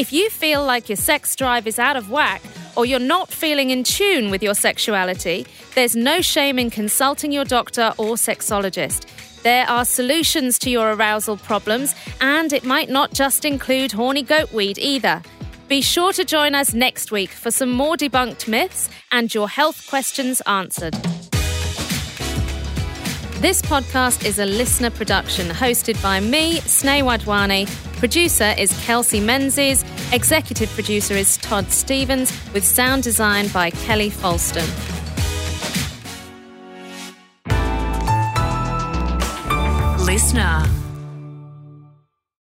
If 0.00 0.14
you 0.14 0.30
feel 0.30 0.64
like 0.64 0.88
your 0.88 0.96
sex 0.96 1.36
drive 1.36 1.66
is 1.66 1.78
out 1.78 1.94
of 1.94 2.10
whack 2.10 2.40
or 2.74 2.86
you're 2.86 2.98
not 2.98 3.28
feeling 3.28 3.68
in 3.68 3.84
tune 3.84 4.30
with 4.30 4.42
your 4.42 4.54
sexuality, 4.54 5.46
there's 5.74 5.94
no 5.94 6.22
shame 6.22 6.58
in 6.58 6.70
consulting 6.70 7.30
your 7.30 7.44
doctor 7.44 7.92
or 7.98 8.14
sexologist. 8.14 9.04
There 9.42 9.68
are 9.68 9.84
solutions 9.84 10.58
to 10.60 10.70
your 10.70 10.94
arousal 10.94 11.36
problems, 11.36 11.94
and 12.22 12.50
it 12.54 12.64
might 12.64 12.88
not 12.88 13.12
just 13.12 13.44
include 13.44 13.92
horny 13.92 14.22
goat 14.22 14.50
weed 14.54 14.78
either. 14.78 15.20
Be 15.68 15.82
sure 15.82 16.14
to 16.14 16.24
join 16.24 16.54
us 16.54 16.72
next 16.72 17.12
week 17.12 17.28
for 17.28 17.50
some 17.50 17.70
more 17.70 17.94
debunked 17.94 18.48
myths 18.48 18.88
and 19.12 19.34
your 19.34 19.50
health 19.50 19.86
questions 19.86 20.40
answered. 20.46 20.96
This 23.40 23.62
podcast 23.62 24.26
is 24.26 24.38
a 24.38 24.44
LiSTNR 24.44 24.94
production 24.94 25.48
hosted 25.48 26.00
by 26.02 26.20
me, 26.20 26.58
Sne 26.58 27.02
Wadhwani. 27.02 27.66
Producer 27.96 28.54
is 28.58 28.70
Kelsey 28.84 29.18
Menzies. 29.18 29.82
Executive 30.12 30.68
producer 30.68 31.14
is 31.14 31.38
Todd 31.38 31.70
Stevens, 31.70 32.30
with 32.52 32.62
sound 32.62 33.02
design 33.02 33.48
by 33.48 33.70
Kelli 33.70 34.12
Foulstone. 34.12 34.68
LiSTNR. 40.04 40.89